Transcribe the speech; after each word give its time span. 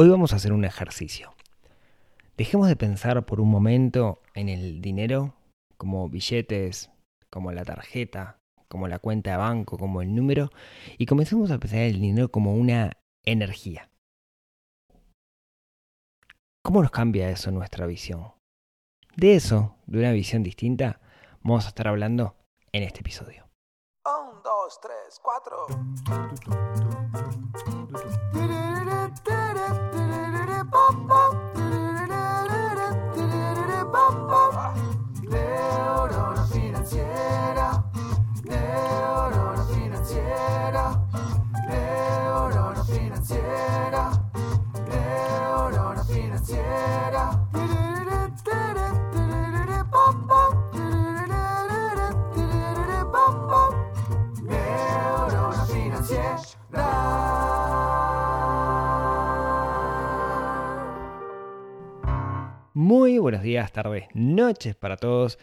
Hoy 0.00 0.08
vamos 0.08 0.32
a 0.32 0.36
hacer 0.36 0.52
un 0.52 0.64
ejercicio. 0.64 1.34
Dejemos 2.36 2.68
de 2.68 2.76
pensar 2.76 3.26
por 3.26 3.40
un 3.40 3.50
momento 3.50 4.22
en 4.32 4.48
el 4.48 4.80
dinero 4.80 5.34
como 5.76 6.08
billetes, 6.08 6.92
como 7.30 7.50
la 7.50 7.64
tarjeta, 7.64 8.38
como 8.68 8.86
la 8.86 9.00
cuenta 9.00 9.32
de 9.32 9.38
banco, 9.38 9.76
como 9.76 10.00
el 10.00 10.14
número, 10.14 10.50
y 10.98 11.06
comencemos 11.06 11.50
a 11.50 11.58
pensar 11.58 11.80
el 11.80 12.00
dinero 12.00 12.30
como 12.30 12.54
una 12.54 12.92
energía. 13.24 13.90
¿Cómo 16.62 16.80
nos 16.80 16.92
cambia 16.92 17.28
eso 17.28 17.50
nuestra 17.50 17.84
visión? 17.86 18.34
De 19.16 19.34
eso, 19.34 19.78
de 19.86 19.98
una 19.98 20.12
visión 20.12 20.44
distinta, 20.44 21.00
vamos 21.42 21.64
a 21.64 21.70
estar 21.70 21.88
hablando 21.88 22.36
en 22.70 22.84
este 22.84 23.00
episodio. 23.00 23.48
Un, 24.04 24.44
dos, 24.44 24.80
tres, 24.80 25.20
cuatro. 25.20 25.66
Neurona 35.28 36.42
financiera, 36.50 37.84
neurona 38.44 39.37
Muy 62.88 63.18
buenos 63.18 63.42
días, 63.42 63.70
tardes, 63.70 64.06
noches 64.14 64.74
para 64.74 64.96
todos. 64.96 65.38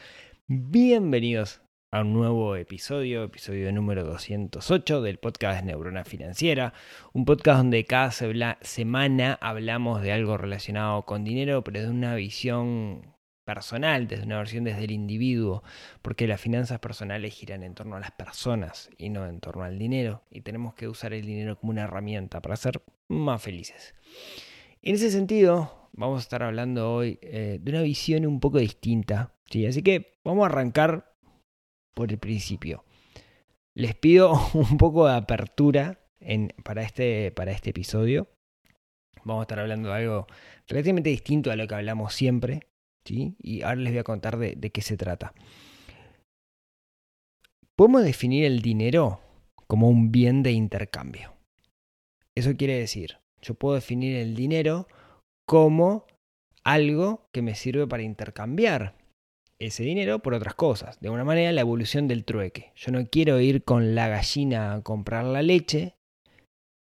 Bienvenidos 0.47 1.61
a 1.91 2.01
un 2.01 2.11
nuevo 2.11 2.55
episodio, 2.55 3.23
episodio 3.23 3.71
número 3.71 4.03
208 4.03 5.03
del 5.03 5.19
podcast 5.19 5.63
Neurona 5.63 6.05
Financiera, 6.05 6.73
un 7.13 7.23
podcast 7.23 7.59
donde 7.59 7.85
cada 7.85 8.09
semana 8.09 9.38
hablamos 9.41 10.01
de 10.01 10.11
algo 10.11 10.38
relacionado 10.38 11.03
con 11.03 11.23
dinero, 11.23 11.63
pero 11.63 11.81
de 11.81 11.89
una 11.89 12.16
visión 12.16 13.13
personal, 13.45 14.07
desde 14.07 14.23
una 14.23 14.39
versión 14.39 14.63
desde 14.63 14.85
el 14.85 14.91
individuo, 14.91 15.61
porque 16.01 16.25
las 16.25 16.41
finanzas 16.41 16.79
personales 16.79 17.35
giran 17.35 17.61
en 17.61 17.75
torno 17.75 17.95
a 17.95 17.99
las 17.99 18.09
personas 18.09 18.89
y 18.97 19.09
no 19.09 19.27
en 19.27 19.39
torno 19.39 19.63
al 19.63 19.77
dinero, 19.77 20.23
y 20.31 20.41
tenemos 20.41 20.73
que 20.73 20.88
usar 20.88 21.13
el 21.13 21.27
dinero 21.27 21.59
como 21.59 21.73
una 21.73 21.83
herramienta 21.83 22.41
para 22.41 22.55
ser 22.55 22.81
más 23.07 23.39
felices. 23.39 23.93
En 24.81 24.95
ese 24.95 25.11
sentido, 25.11 25.84
vamos 25.97 26.17
a 26.19 26.21
estar 26.21 26.43
hablando 26.43 26.93
hoy 26.93 27.19
eh, 27.21 27.59
de 27.61 27.71
una 27.71 27.81
visión 27.81 28.25
un 28.25 28.39
poco 28.39 28.59
distinta, 28.59 29.33
¿sí? 29.49 29.65
así 29.65 29.81
que 29.81 30.13
vamos 30.23 30.43
a 30.43 30.47
arrancar 30.47 31.13
por 31.93 32.11
el 32.11 32.17
principio. 32.17 32.83
Les 33.75 33.95
pido 33.95 34.33
un 34.53 34.77
poco 34.77 35.07
de 35.07 35.16
apertura 35.16 35.99
en- 36.19 36.53
para, 36.63 36.81
este, 36.83 37.31
para 37.31 37.51
este 37.51 37.69
episodio. 37.71 38.27
Vamos 39.23 39.41
a 39.41 39.43
estar 39.43 39.59
hablando 39.59 39.89
de 39.89 39.95
algo 39.95 40.27
relativamente 40.67 41.09
distinto 41.09 41.51
a 41.51 41.55
lo 41.55 41.67
que 41.67 41.75
hablamos 41.75 42.13
siempre. 42.13 42.67
¿sí? 43.05 43.35
Y 43.41 43.61
ahora 43.63 43.77
les 43.77 43.93
voy 43.93 43.99
a 43.99 44.03
contar 44.03 44.38
de, 44.38 44.55
de 44.55 44.69
qué 44.71 44.81
se 44.81 44.97
trata. 44.97 45.33
Podemos 47.75 48.03
definir 48.03 48.45
el 48.45 48.61
dinero 48.61 49.19
como 49.67 49.89
un 49.89 50.11
bien 50.11 50.43
de 50.43 50.51
intercambio. 50.51 51.33
Eso 52.35 52.55
quiere 52.55 52.77
decir, 52.77 53.17
yo 53.41 53.55
puedo 53.55 53.75
definir 53.75 54.16
el 54.17 54.35
dinero 54.35 54.88
como 55.45 56.05
algo 56.63 57.27
que 57.31 57.41
me 57.41 57.55
sirve 57.55 57.88
para 57.88 58.03
intercambiar 58.03 58.95
ese 59.59 59.83
dinero 59.83 60.19
por 60.19 60.33
otras 60.33 60.55
cosas. 60.55 60.99
De 60.99 61.07
alguna 61.07 61.23
manera, 61.23 61.51
la 61.51 61.61
evolución 61.61 62.07
del 62.07 62.25
trueque. 62.25 62.72
Yo 62.75 62.91
no 62.91 63.06
quiero 63.07 63.39
ir 63.39 63.63
con 63.63 63.95
la 63.95 64.07
gallina 64.07 64.73
a 64.73 64.81
comprar 64.81 65.25
la 65.25 65.41
leche, 65.41 65.95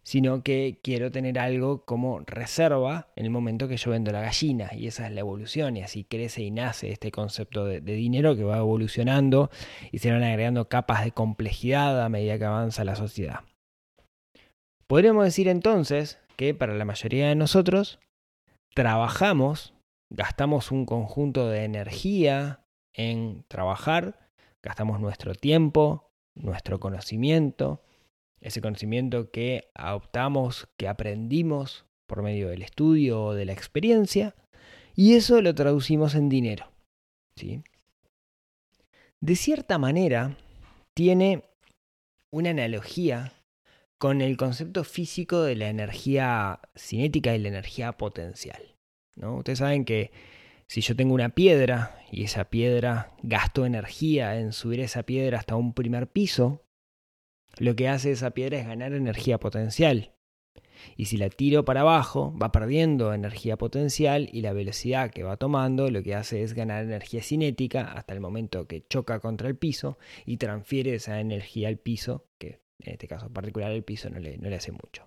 sino 0.03 0.43
que 0.43 0.79
quiero 0.83 1.11
tener 1.11 1.39
algo 1.39 1.85
como 1.85 2.19
reserva 2.19 3.07
en 3.15 3.25
el 3.25 3.31
momento 3.31 3.67
que 3.67 3.77
yo 3.77 3.91
vendo 3.91 4.11
la 4.11 4.21
gallina. 4.21 4.69
Y 4.73 4.87
esa 4.87 5.07
es 5.07 5.13
la 5.13 5.21
evolución. 5.21 5.77
Y 5.77 5.83
así 5.83 6.03
crece 6.03 6.43
y 6.43 6.51
nace 6.51 6.91
este 6.91 7.11
concepto 7.11 7.65
de, 7.65 7.81
de 7.81 7.93
dinero 7.93 8.35
que 8.35 8.43
va 8.43 8.57
evolucionando 8.57 9.49
y 9.91 9.99
se 9.99 10.11
van 10.11 10.23
agregando 10.23 10.67
capas 10.67 11.03
de 11.05 11.11
complejidad 11.11 12.03
a 12.03 12.09
medida 12.09 12.37
que 12.37 12.45
avanza 12.45 12.83
la 12.83 12.95
sociedad. 12.95 13.41
Podríamos 14.87 15.25
decir 15.25 15.47
entonces 15.47 16.19
que 16.35 16.53
para 16.53 16.75
la 16.75 16.85
mayoría 16.85 17.29
de 17.29 17.35
nosotros 17.35 17.99
trabajamos, 18.75 19.73
gastamos 20.11 20.71
un 20.71 20.85
conjunto 20.85 21.49
de 21.49 21.63
energía 21.63 22.65
en 22.93 23.45
trabajar, 23.47 24.29
gastamos 24.61 24.99
nuestro 24.99 25.33
tiempo, 25.33 26.11
nuestro 26.35 26.79
conocimiento, 26.79 27.81
ese 28.41 28.61
conocimiento 28.61 29.31
que 29.31 29.71
adoptamos, 29.73 30.67
que 30.77 30.87
aprendimos 30.89 31.85
por 32.05 32.21
medio 32.21 32.49
del 32.49 32.61
estudio 32.61 33.23
o 33.23 33.33
de 33.33 33.45
la 33.45 33.53
experiencia, 33.53 34.35
y 34.93 35.15
eso 35.15 35.41
lo 35.41 35.55
traducimos 35.55 36.13
en 36.13 36.29
dinero. 36.29 36.71
¿sí? 37.37 37.63
De 39.21 39.35
cierta 39.35 39.77
manera, 39.77 40.37
tiene 40.93 41.45
una 42.31 42.49
analogía 42.49 43.33
con 43.97 44.21
el 44.21 44.37
concepto 44.37 44.83
físico 44.83 45.41
de 45.43 45.55
la 45.55 45.69
energía 45.69 46.59
cinética 46.75 47.35
y 47.35 47.39
la 47.39 47.47
energía 47.47 47.93
potencial. 47.93 48.75
¿no? 49.15 49.37
Ustedes 49.37 49.59
saben 49.59 49.85
que 49.85 50.11
si 50.67 50.81
yo 50.81 50.95
tengo 50.95 51.13
una 51.13 51.29
piedra 51.29 51.99
y 52.11 52.23
esa 52.23 52.45
piedra 52.45 53.15
gasto 53.23 53.65
energía 53.65 54.39
en 54.39 54.51
subir 54.51 54.79
esa 54.79 55.03
piedra 55.03 55.39
hasta 55.39 55.55
un 55.55 55.73
primer 55.73 56.07
piso, 56.07 56.65
lo 57.57 57.75
que 57.75 57.87
hace 57.87 58.11
esa 58.11 58.31
piedra 58.31 58.59
es 58.59 58.67
ganar 58.67 58.93
energía 58.93 59.39
potencial. 59.39 60.11
Y 60.97 61.05
si 61.05 61.17
la 61.17 61.29
tiro 61.29 61.63
para 61.63 61.81
abajo, 61.81 62.37
va 62.37 62.51
perdiendo 62.51 63.13
energía 63.13 63.57
potencial 63.57 64.29
y 64.31 64.41
la 64.41 64.53
velocidad 64.53 65.11
que 65.11 65.23
va 65.23 65.37
tomando 65.37 65.89
lo 65.89 66.03
que 66.03 66.15
hace 66.15 66.43
es 66.43 66.53
ganar 66.53 66.83
energía 66.83 67.23
cinética 67.23 67.91
hasta 67.93 68.13
el 68.13 68.19
momento 68.19 68.67
que 68.67 68.85
choca 68.87 69.19
contra 69.19 69.47
el 69.47 69.55
piso 69.55 69.97
y 70.25 70.37
transfiere 70.37 70.95
esa 70.95 71.19
energía 71.19 71.69
al 71.69 71.77
piso, 71.77 72.27
que 72.37 72.64
en 72.81 72.93
este 72.93 73.07
caso 73.07 73.29
particular 73.29 73.71
el 73.71 73.83
piso 73.83 74.09
no 74.09 74.19
le, 74.19 74.37
no 74.37 74.49
le 74.49 74.55
hace 74.55 74.71
mucho. 74.71 75.05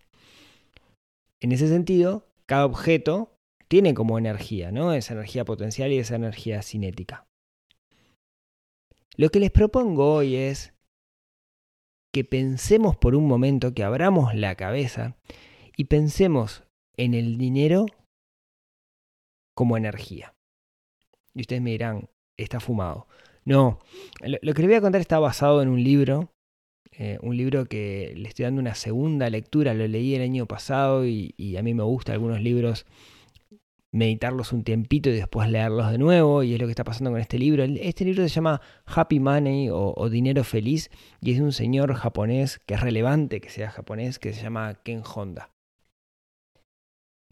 En 1.41 1.53
ese 1.53 1.69
sentido, 1.69 2.27
cada 2.47 2.67
objeto 2.67 3.39
tiene 3.69 3.95
como 3.95 4.19
energía, 4.19 4.73
¿no? 4.73 4.93
Esa 4.93 5.15
energía 5.15 5.45
potencial 5.45 5.93
y 5.93 5.99
esa 5.99 6.17
energía 6.17 6.63
cinética. 6.63 7.27
Lo 9.17 9.29
que 9.31 9.41
les 9.41 9.51
propongo 9.51 10.15
hoy 10.15 10.37
es 10.37 10.73
que 12.13 12.25
pensemos 12.25 12.97
por 12.97 13.15
un 13.15 13.27
momento, 13.27 13.75
que 13.75 13.85
abramos 13.85 14.35
la 14.35 14.55
cabeza 14.55 15.17
y 15.77 15.85
pensemos 15.85 16.65
en 16.97 17.15
el 17.15 17.37
dinero 17.37 17.87
como 19.55 19.77
energía. 19.77 20.35
Y 21.35 21.43
ustedes 21.43 21.63
me 21.63 21.71
dirán, 21.71 22.09
está 22.37 22.61
fumado. 22.61 23.07
No, 23.45 23.81
lo 24.21 24.55
que 24.55 24.63
les 24.63 24.69
voy 24.69 24.77
a 24.77 24.81
contar 24.81 25.01
está 25.01 25.19
basado 25.19 25.63
en 25.63 25.69
un 25.69 25.83
libro, 25.83 26.31
eh, 27.01 27.17
un 27.23 27.37
libro 27.37 27.67
que 27.67 28.13
le 28.17 28.29
estoy 28.29 28.43
dando 28.43 28.61
una 28.61 28.75
segunda 28.75 29.31
lectura, 29.31 29.73
lo 29.73 29.87
leí 29.87 30.17
el 30.17 30.23
año 30.23 30.47
pasado 30.47 31.07
y, 31.07 31.57
a 31.57 31.63
mí 31.63 31.73
me 31.73 31.85
gusta 31.85 32.13
algunos 32.13 32.41
libros 32.41 32.87
meditarlos 33.93 34.53
un 34.53 34.65
tiempito 34.65 35.09
y 35.09 35.13
después 35.13 35.49
leerlos 35.49 35.93
de 35.93 35.99
nuevo, 35.99 36.43
y 36.43 36.55
es 36.55 36.61
lo 36.61 36.67
que 36.67 36.73
está 36.73 36.83
pasando 36.83 37.13
con 37.13 37.21
este 37.21 37.39
libro. 37.39 37.63
Este 37.63 38.05
libro 38.05 38.25
se 38.25 38.29
llama 38.29 38.61
Happy 38.85 39.21
Money 39.21 39.69
o, 39.71 40.09
Dinero 40.11 40.43
Feliz, 40.43 40.91
y 41.21 41.31
es 41.31 41.39
de 41.39 41.45
un 41.45 41.53
señor 41.53 41.95
japonés 41.95 42.59
que 42.67 42.75
es 42.75 42.81
relevante 42.81 43.41
que 43.41 43.49
sea 43.49 43.71
japonés, 43.71 44.19
que 44.19 44.33
se 44.33 44.43
llama 44.43 44.75
Ken 44.83 45.03
Honda. 45.15 45.53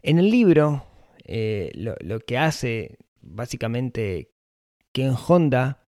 En 0.01 0.17
el 0.17 0.31
libro, 0.31 0.85
eh, 1.25 1.71
lo 1.75 2.19
que 2.21 2.37
hace 2.37 2.97
básicamente 3.21 4.31
Ken 4.93 5.13
Honda 5.27 5.86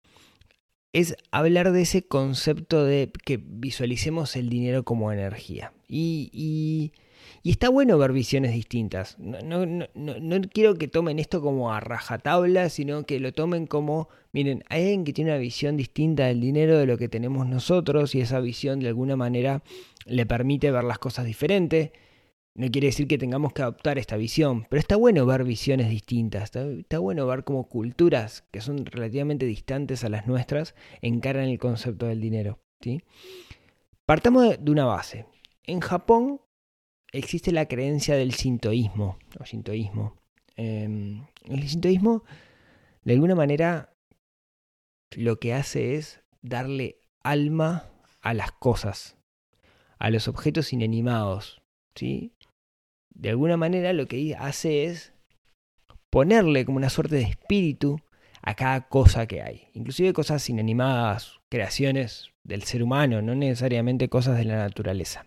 es 0.97 1.15
hablar 1.31 1.73
de 1.73 1.83
ese 1.83 2.07
concepto 2.07 2.83
de 2.83 3.13
que 3.27 3.37
visualicemos 3.37 4.35
el 4.35 4.49
dinero 4.49 4.83
como 4.83 5.13
energía. 5.13 5.75
Y, 5.87 6.31
y, 6.33 7.51
está 7.51 7.69
bueno 7.69 7.99
ver 7.99 8.13
visiones 8.13 8.55
distintas. 8.55 9.19
No, 9.19 9.67
no, 9.67 9.87
no, 9.95 10.19
no, 10.19 10.41
quiero 10.51 10.77
que 10.77 10.89
tomen 10.89 11.19
esto 11.19 11.43
como 11.43 11.71
a 11.71 11.81
rajatabla, 11.81 12.71
sino 12.71 13.05
que 13.05 13.21
lo 13.21 13.35
tomen 13.35 13.67
como, 13.67 14.09
miren, 14.33 14.65
hay 14.71 14.85
alguien 14.85 15.05
que 15.05 15.13
tiene 15.13 15.33
una 15.33 15.39
visión 15.39 15.77
distinta 15.77 16.29
del 16.29 16.41
dinero 16.41 16.79
de 16.79 16.87
lo 16.87 16.97
que 16.97 17.11
tenemos 17.11 17.47
nosotros 17.47 18.15
y 18.15 18.23
esa 18.23 18.41
visión 18.41 18.81
de 18.81 18.89
alguna 18.89 19.17
manera 19.17 19.63
le 20.07 20.25
permite 20.25 20.71
ver 20.71 20.85
las 20.85 20.99
cosas 20.99 21.27
diferentes. 21.27 21.91
No 22.57 22.71
quiere 22.71 22.87
decir 22.87 23.07
que 23.07 23.19
tengamos 23.19 23.53
que 23.53 23.61
adoptar 23.61 23.99
esta 23.99 24.17
visión, 24.17 24.67
pero 24.71 24.81
está 24.81 24.97
bueno 24.97 25.27
ver 25.27 25.45
visiones 25.45 25.91
distintas, 25.91 26.45
está, 26.45 26.99
bueno 26.99 27.27
ver 27.27 27.45
cómo 27.45 27.69
culturas 27.69 28.47
que 28.51 28.63
son 28.63 28.87
relativamente 28.87 29.45
distantes 29.45 30.05
a 30.05 30.09
las 30.09 30.27
nuestras 30.27 30.75
encaran 31.03 31.45
el 31.45 31.59
concepto 31.59 32.07
del 32.07 32.23
dinero. 32.23 32.59
¿sí? 32.81 33.03
Partamos 34.07 34.57
de 34.59 34.71
una 34.71 34.87
base. 34.87 35.27
En 35.65 35.81
Japón, 35.81 36.41
existe 37.13 37.53
la 37.53 37.67
creencia 37.67 38.17
del 38.17 38.33
sintoísmo, 38.33 39.19
o. 39.39 40.15
Eh, 40.57 41.21
el 41.45 41.69
sintoísmo, 41.69 42.25
de 43.05 43.13
alguna 43.13 43.35
manera, 43.35 43.95
lo 45.11 45.39
que 45.39 45.53
hace 45.53 45.97
es 45.97 46.23
darle 46.41 47.03
alma 47.23 47.91
a 48.23 48.33
las 48.33 48.53
cosas, 48.53 49.19
a 49.99 50.09
los 50.09 50.27
objetos 50.27 50.73
inanimados, 50.73 51.61
¿sí? 51.95 52.33
De 53.17 53.31
alguna 53.31 53.57
manera 53.57 53.93
lo 53.93 54.07
que 54.07 54.37
hace 54.39 54.85
es 54.85 55.13
ponerle 56.11 56.65
como 56.65 56.77
una 56.77 56.91
suerte 56.91 57.17
de 57.17 57.23
espíritu 57.23 57.99
a 58.43 58.55
cada 58.55 58.89
cosa 58.89 59.27
que 59.27 59.43
hay, 59.43 59.69
inclusive 59.73 60.13
cosas 60.13 60.49
inanimadas, 60.49 61.41
creaciones 61.49 62.31
del 62.45 62.63
ser 62.63 62.83
humano, 62.83 63.23
no 63.23 63.35
necesariamente 63.35 64.09
cosas 64.09 64.37
de 64.37 64.45
la 64.45 64.57
naturaleza. 64.57 65.27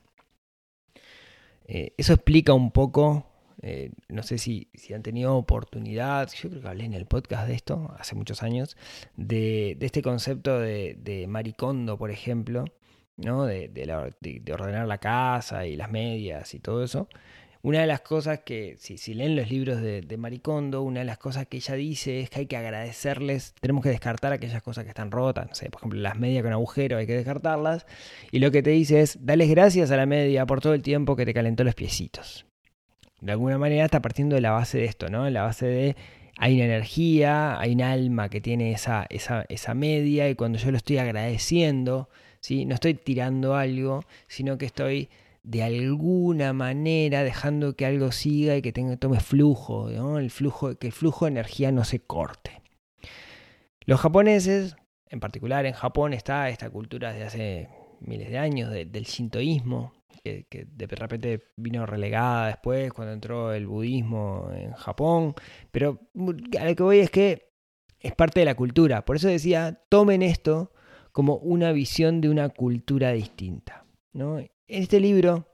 Eh, 1.66 1.94
eso 1.98 2.14
explica 2.14 2.54
un 2.54 2.72
poco, 2.72 3.26
eh, 3.62 3.92
no 4.08 4.24
sé 4.24 4.38
si, 4.38 4.70
si, 4.74 4.94
han 4.94 5.04
tenido 5.04 5.36
oportunidad, 5.36 6.30
yo 6.32 6.50
creo 6.50 6.62
que 6.62 6.68
hablé 6.68 6.86
en 6.86 6.94
el 6.94 7.08
podcast 7.08 7.48
de 7.48 7.56
esto 7.56 7.94
hace 8.00 8.16
muchos 8.16 8.42
años, 8.42 8.78
de, 9.18 9.76
de 9.78 9.86
este 9.86 10.02
concepto 10.02 10.60
de, 10.60 10.96
de, 11.00 11.28
Maricondo, 11.28 11.98
por 11.98 12.12
ejemplo, 12.12 12.66
¿no? 13.18 13.46
De, 13.46 13.68
de, 13.68 14.54
ordenar 14.54 14.88
la 14.88 14.98
casa 15.00 15.66
y 15.66 15.76
las 15.76 15.92
medias 15.92 16.54
y 16.54 16.60
todo 16.60 16.84
eso. 16.84 17.10
Una 17.62 17.82
de 17.82 17.88
las 17.88 18.00
cosas 18.00 18.40
que, 18.40 18.78
si, 18.78 19.14
leen 19.14 19.36
los 19.36 19.50
libros 19.50 19.82
de, 19.82 20.02
de, 20.02 20.18
Maricondo, 20.18 20.82
una 20.82 21.02
de 21.02 21.06
las 21.06 21.18
cosas 21.18 21.46
que 21.46 21.58
ella 21.58 21.76
dice 21.76 22.22
es 22.22 22.30
que 22.30 22.40
hay 22.40 22.46
que 22.46 22.56
agradecerles, 22.56 23.54
tenemos 23.60 23.84
que 23.84 23.90
descartar 23.90 24.32
aquellas 24.32 24.64
cosas 24.64 24.86
que 24.86 24.90
están 24.92 25.12
rotas, 25.12 25.46
no 25.48 25.56
sé, 25.56 25.70
por 25.70 25.82
ejemplo, 25.82 26.00
las 26.00 26.18
medias 26.18 26.42
con 26.42 26.54
agujero 26.54 26.98
hay 26.98 27.06
que 27.06 27.16
descartarlas, 27.16 27.86
y 28.32 28.40
lo 28.40 28.52
que 28.52 28.64
te 28.64 28.70
dice 28.70 29.02
es, 29.02 29.26
dales 29.26 29.50
gracias 29.50 29.92
a 29.92 29.98
la 29.98 30.06
media 30.06 30.46
por 30.46 30.62
todo 30.62 30.74
el 30.74 30.82
tiempo 30.82 31.18
que 31.18 31.26
te 31.26 31.34
calentó 31.34 31.66
los 31.66 31.76
piecitos. 31.76 32.46
De 33.20 33.34
alguna 33.34 33.58
manera 33.58 33.84
está 33.84 34.02
partiendo 34.02 34.36
de 34.36 34.42
la 34.42 34.52
base 34.52 34.78
de 34.78 34.86
esto, 34.86 35.10
¿no? 35.10 35.30
La 35.30 35.42
base 35.42 35.66
de 35.66 35.96
hay 36.38 36.56
una 36.56 36.66
energía, 36.66 37.60
hay 37.60 37.74
un 37.74 37.82
alma 37.82 38.30
que 38.30 38.40
tiene 38.40 38.72
esa, 38.72 39.06
esa, 39.10 39.46
esa 39.50 39.74
media, 39.74 40.30
y 40.30 40.36
cuando 40.36 40.58
yo 40.58 40.72
lo 40.72 40.78
estoy 40.78 40.98
agradeciendo, 40.98 42.08
¿sí? 42.40 42.64
no 42.64 42.76
estoy 42.76 42.94
tirando 42.94 43.56
algo, 43.56 44.06
sino 44.30 44.58
que 44.58 44.66
estoy 44.66 45.10
de 45.44 45.64
alguna 45.64 46.54
manera 46.54 47.24
dejando 47.24 47.76
que 47.76 47.86
algo 47.86 48.12
siga 48.12 48.56
y 48.56 48.62
que 48.62 48.72
tenga, 48.72 48.98
tome 48.98 49.20
flujo, 49.20 49.90
el 50.18 50.30
flujo, 50.32 50.76
que 50.76 50.88
el 50.88 50.94
flujo 50.94 51.26
de 51.26 51.32
energía 51.32 51.72
no 51.72 51.84
se 51.84 52.00
corte. 52.00 52.62
Los 53.86 54.02
japoneses, 54.02 54.76
en 55.08 55.20
particular 55.20 55.66
en 55.66 55.74
Japón 55.74 56.14
está 56.14 56.50
esta 56.50 56.70
cultura 56.70 57.12
desde 57.14 57.26
hace 57.26 57.70
miles 58.02 58.30
de 58.30 58.38
años 58.38 58.70
de, 58.70 58.86
del 58.86 59.06
shintoísmo, 59.06 59.94
que, 60.24 60.46
que, 60.50 60.66
de 60.66 60.86
repente 60.88 61.44
vino 61.56 61.86
relegada 61.86 62.48
después 62.48 62.92
cuando 62.92 63.14
entró 63.14 63.54
el 63.54 63.68
budismo 63.68 64.50
en 64.54 64.74
Japón, 64.74 65.34
pero 65.72 66.00
a 66.60 66.66
lo 66.66 66.76
que 66.76 66.84
voy 66.84 67.00
es 67.00 67.10
que 67.10 67.50
es 68.00 68.14
parte 68.14 68.42
de 68.42 68.46
la 68.46 68.56
cultura, 68.56 69.04
por 69.06 69.16
eso 69.16 69.28
decía, 69.28 69.82
tomen 69.90 70.22
esto 70.22 70.72
como 71.12 71.36
una 71.38 71.72
visión 71.72 72.22
de 72.22 72.30
una 72.30 72.50
cultura 72.50 73.12
distinta. 73.12 73.86
¿No? 74.14 74.40
Este 74.68 75.00
libro, 75.00 75.48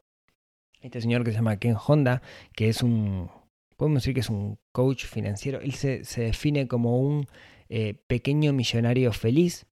este 0.81 1.01
señor 1.01 1.23
que 1.23 1.31
se 1.31 1.37
llama 1.37 1.57
Ken 1.57 1.75
Honda, 1.75 2.21
que 2.55 2.69
es 2.69 2.83
un, 2.83 3.29
podemos 3.77 4.01
decir 4.01 4.13
que 4.13 4.19
es 4.19 4.29
un 4.29 4.57
coach 4.71 5.05
financiero, 5.05 5.59
él 5.61 5.73
se, 5.73 6.03
se 6.05 6.21
define 6.21 6.67
como 6.67 6.99
un 6.99 7.27
eh, 7.69 7.95
pequeño 8.07 8.53
millonario 8.53 9.11
feliz. 9.11 9.65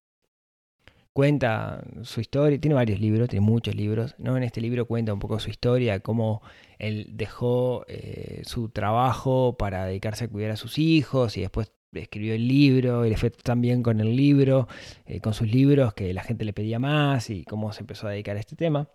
Cuenta 1.12 1.84
su 2.02 2.20
historia, 2.20 2.60
tiene 2.60 2.74
varios 2.74 2.98
libros, 2.98 3.28
tiene 3.28 3.46
muchos 3.46 3.76
libros, 3.76 4.16
¿no? 4.18 4.36
En 4.36 4.42
este 4.42 4.60
libro 4.60 4.86
cuenta 4.86 5.14
un 5.14 5.20
poco 5.20 5.38
su 5.38 5.48
historia, 5.48 6.00
cómo 6.00 6.42
él 6.78 7.06
dejó 7.12 7.84
eh, 7.86 8.42
su 8.44 8.68
trabajo 8.70 9.56
para 9.56 9.84
dedicarse 9.86 10.24
a 10.24 10.28
cuidar 10.28 10.50
a 10.50 10.56
sus 10.56 10.76
hijos 10.76 11.36
y 11.36 11.42
después 11.42 11.70
escribió 12.02 12.34
el 12.34 12.46
libro 12.46 13.04
y 13.06 13.10
le 13.10 13.16
fue 13.16 13.30
tan 13.30 13.60
bien 13.60 13.82
con 13.82 14.00
el 14.00 14.14
libro, 14.14 14.68
eh, 15.06 15.20
con 15.20 15.34
sus 15.34 15.50
libros, 15.50 15.94
que 15.94 16.12
la 16.12 16.22
gente 16.22 16.44
le 16.44 16.52
pedía 16.52 16.78
más 16.78 17.30
y 17.30 17.44
cómo 17.44 17.72
se 17.72 17.80
empezó 17.80 18.06
a 18.06 18.10
dedicar 18.10 18.36
a 18.36 18.40
este 18.40 18.56
tema. 18.56 18.88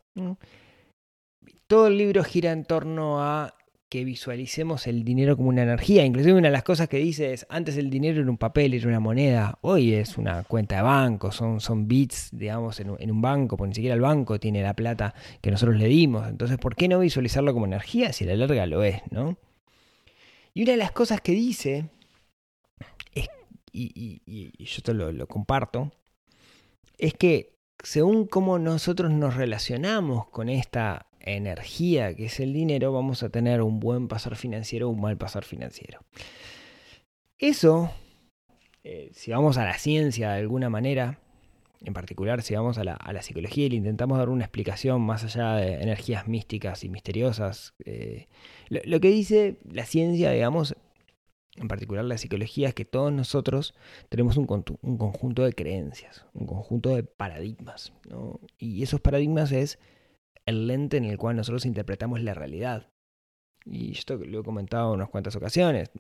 Todo 1.68 1.88
el 1.88 1.98
libro 1.98 2.24
gira 2.24 2.52
en 2.52 2.66
torno 2.66 3.22
a 3.22 3.56
que 3.90 4.06
visualicemos 4.06 4.86
el 4.86 5.04
dinero 5.04 5.36
como 5.36 5.50
una 5.50 5.64
energía. 5.64 6.06
Inclusive 6.06 6.38
una 6.38 6.50
de 6.50 6.54
las 6.54 6.64
cosas 6.64 6.88
que 6.88 6.98
dice 6.98 7.34
es, 7.34 7.48
antes 7.50 7.76
el 7.76 7.90
dinero 7.90 8.22
era 8.22 8.30
un 8.30 8.38
papel, 8.38 8.76
era 8.76 8.88
una 8.88 9.00
moneda, 9.00 9.58
hoy 9.62 9.94
es 9.96 10.18
una 10.18 10.44
cuenta 10.44 10.76
de 10.76 10.82
banco, 10.84 11.32
son, 11.32 11.60
son 11.60 11.88
bits, 11.88 12.30
digamos, 12.32 12.80
en 12.80 12.92
un, 12.92 12.98
en 13.02 13.10
un 13.10 13.22
banco, 13.22 13.58
porque 13.58 13.70
ni 13.70 13.76
siquiera 13.76 13.96
el 13.96 14.02
banco 14.02 14.40
tiene 14.40 14.62
la 14.62 14.76
plata 14.76 15.16
que 15.42 15.50
nosotros 15.50 15.78
le 15.78 15.88
dimos. 15.88 16.28
Entonces, 16.28 16.60
¿por 16.60 16.76
qué 16.76 16.88
no 16.88 17.00
visualizarlo 17.00 17.52
como 17.52 17.66
energía 17.66 18.14
si 18.14 18.26
a 18.26 18.28
la 18.28 18.36
larga 18.36 18.68
lo 18.68 18.84
es, 18.84 19.02
no? 19.10 19.38
Y 20.54 20.64
una 20.64 20.74
de 20.74 20.78
las 20.78 20.92
cosas 20.92 21.22
que 21.22 21.32
dice 21.32 21.90
y, 23.72 24.66
yo 24.66 24.82
te 24.82 24.94
lo, 24.94 25.28
comparto, 25.28 25.92
es 26.98 27.14
que 27.14 27.54
según 27.82 28.28
cómo 28.28 28.60
nosotros 28.60 29.12
nos 29.12 29.36
relacionamos 29.36 30.28
con 30.28 30.50
esta 30.50 31.08
energía 31.20 32.16
que 32.16 32.26
es 32.26 32.40
el 32.40 32.54
dinero, 32.54 32.92
vamos 32.92 33.24
a 33.24 33.30
tener 33.30 33.62
un 33.62 33.80
buen 33.80 34.08
pasar 34.08 34.36
financiero 34.36 34.88
o 34.88 34.92
un 34.92 35.02
mal 35.02 35.18
pasar 35.18 35.44
financiero. 35.44 36.00
Eso, 37.38 37.92
eh, 38.84 39.12
si 39.14 39.32
vamos 39.32 39.58
a 39.58 39.66
la 39.66 39.78
ciencia 39.78 40.32
de 40.32 40.40
alguna 40.40 40.70
manera, 40.70 41.20
en 41.82 41.94
particular 41.94 42.42
si 42.42 42.56
vamos 42.56 42.78
a 42.78 42.84
la, 42.84 43.22
psicología 43.22 43.66
y 43.66 43.70
le 43.70 43.76
intentamos 43.78 44.18
dar 44.18 44.30
una 44.30 44.44
explicación 44.44 45.02
más 45.02 45.24
allá 45.24 45.56
de 45.56 45.82
energías 45.82 46.28
místicas 46.28 46.84
y 46.84 46.90
misteriosas, 46.90 47.74
eh, 47.86 48.28
lo, 48.68 48.82
lo, 48.84 49.00
que 49.00 49.10
dice 49.10 49.58
la 49.72 49.86
ciencia, 49.86 50.32
digamos, 50.32 50.76
particular 51.70 52.04
la 52.04 52.18
psicología, 52.18 52.68
es 52.68 52.74
que 52.74 52.84
todos 52.84 53.14
nosotros 53.14 53.74
tenemos 54.10 54.36
un, 54.36 54.46
un 54.82 54.98
conjunto 54.98 55.46
de 55.46 55.54
creencias, 55.54 56.26
un 56.34 56.46
conjunto 56.46 56.94
de 56.94 57.04
paradigmas. 57.04 57.94
Y 58.58 58.84
esos 58.84 59.00
paradigmas 59.00 59.54
es 59.54 59.80
el 60.46 60.68
lente 60.68 60.98
en 60.98 61.06
el 61.06 61.18
cual 61.18 61.38
nosotros 61.38 61.66
interpretamos 61.66 62.22
la 62.22 62.34
realidad. 62.34 62.90
Y 63.66 63.92
esto 63.92 64.16
lo 64.18 64.42
he 64.42 64.44
comentado 64.44 64.90
en 64.90 64.96
unas 64.96 65.10
cuantas 65.10 65.36
ocasiones. 65.36 65.92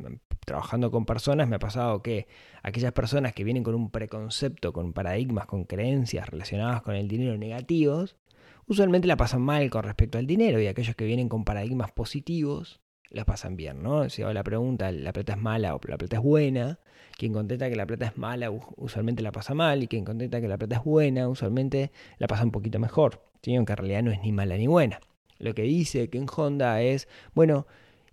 Trabajando 0.46 0.92
con 0.92 1.06
personas 1.06 1.48
me 1.48 1.56
ha 1.56 1.60
pasado 1.60 2.02
que 2.02 2.28
aquellas 2.64 2.92
personas 2.92 3.34
que 3.34 3.44
vienen 3.44 3.64
con 3.64 3.76
un 3.76 3.92
preconcepto, 3.92 4.74
con 4.74 4.92
paradigmas, 4.92 5.46
con 5.46 5.64
creencias 5.66 6.28
relacionadas 6.28 6.82
con 6.82 6.96
el 6.96 7.08
dinero 7.08 7.38
negativos, 7.38 8.18
usualmente 8.66 9.08
la 9.08 9.18
pasan 9.18 9.42
mal 9.42 9.70
con 9.70 9.84
respecto 9.84 10.18
al 10.18 10.28
dinero 10.28 10.60
y 10.60 10.68
aquellos 10.68 10.96
que 10.96 11.06
vienen 11.06 11.30
con 11.30 11.46
paradigmas 11.46 11.92
positivos 11.92 12.82
la 13.12 13.26
pasan 13.26 13.56
bien, 13.56 13.82
¿no? 13.82 14.10
Si 14.10 14.22
hago 14.22 14.34
la 14.34 14.44
pregunta, 14.44 14.92
¿la 14.92 15.12
plata 15.14 15.34
es 15.34 15.40
mala 15.40 15.76
o 15.76 15.80
la 15.88 15.98
plata 15.98 16.18
es 16.18 16.24
buena? 16.24 16.80
Quien 17.18 17.34
contesta 17.34 17.70
que 17.70 17.76
la 17.76 17.86
plata 17.86 18.06
es 18.06 18.18
mala 18.18 18.52
usualmente 18.52 19.24
la 19.24 19.32
pasa 19.32 19.54
mal 19.54 19.84
y 19.84 19.88
quien 19.88 20.06
contesta 20.06 20.40
que 20.40 20.48
la 20.48 20.58
plata 20.58 20.78
es 20.78 20.84
buena 20.84 21.28
usualmente 21.28 21.92
la 22.18 22.28
pasa 22.28 22.44
un 22.44 22.52
poquito 22.52 22.80
mejor, 22.80 23.22
¿sí? 23.42 23.56
aunque 23.56 23.74
en 23.74 23.78
realidad 23.78 24.04
no 24.04 24.12
es 24.12 24.22
ni 24.22 24.32
mala 24.32 24.58
ni 24.58 24.68
buena. 24.68 25.00
Lo 25.40 25.54
que 25.54 25.64
dice 25.64 26.10
que 26.10 26.18
en 26.18 26.28
Honda 26.34 26.82
es, 26.82 27.08
bueno, 27.34 27.66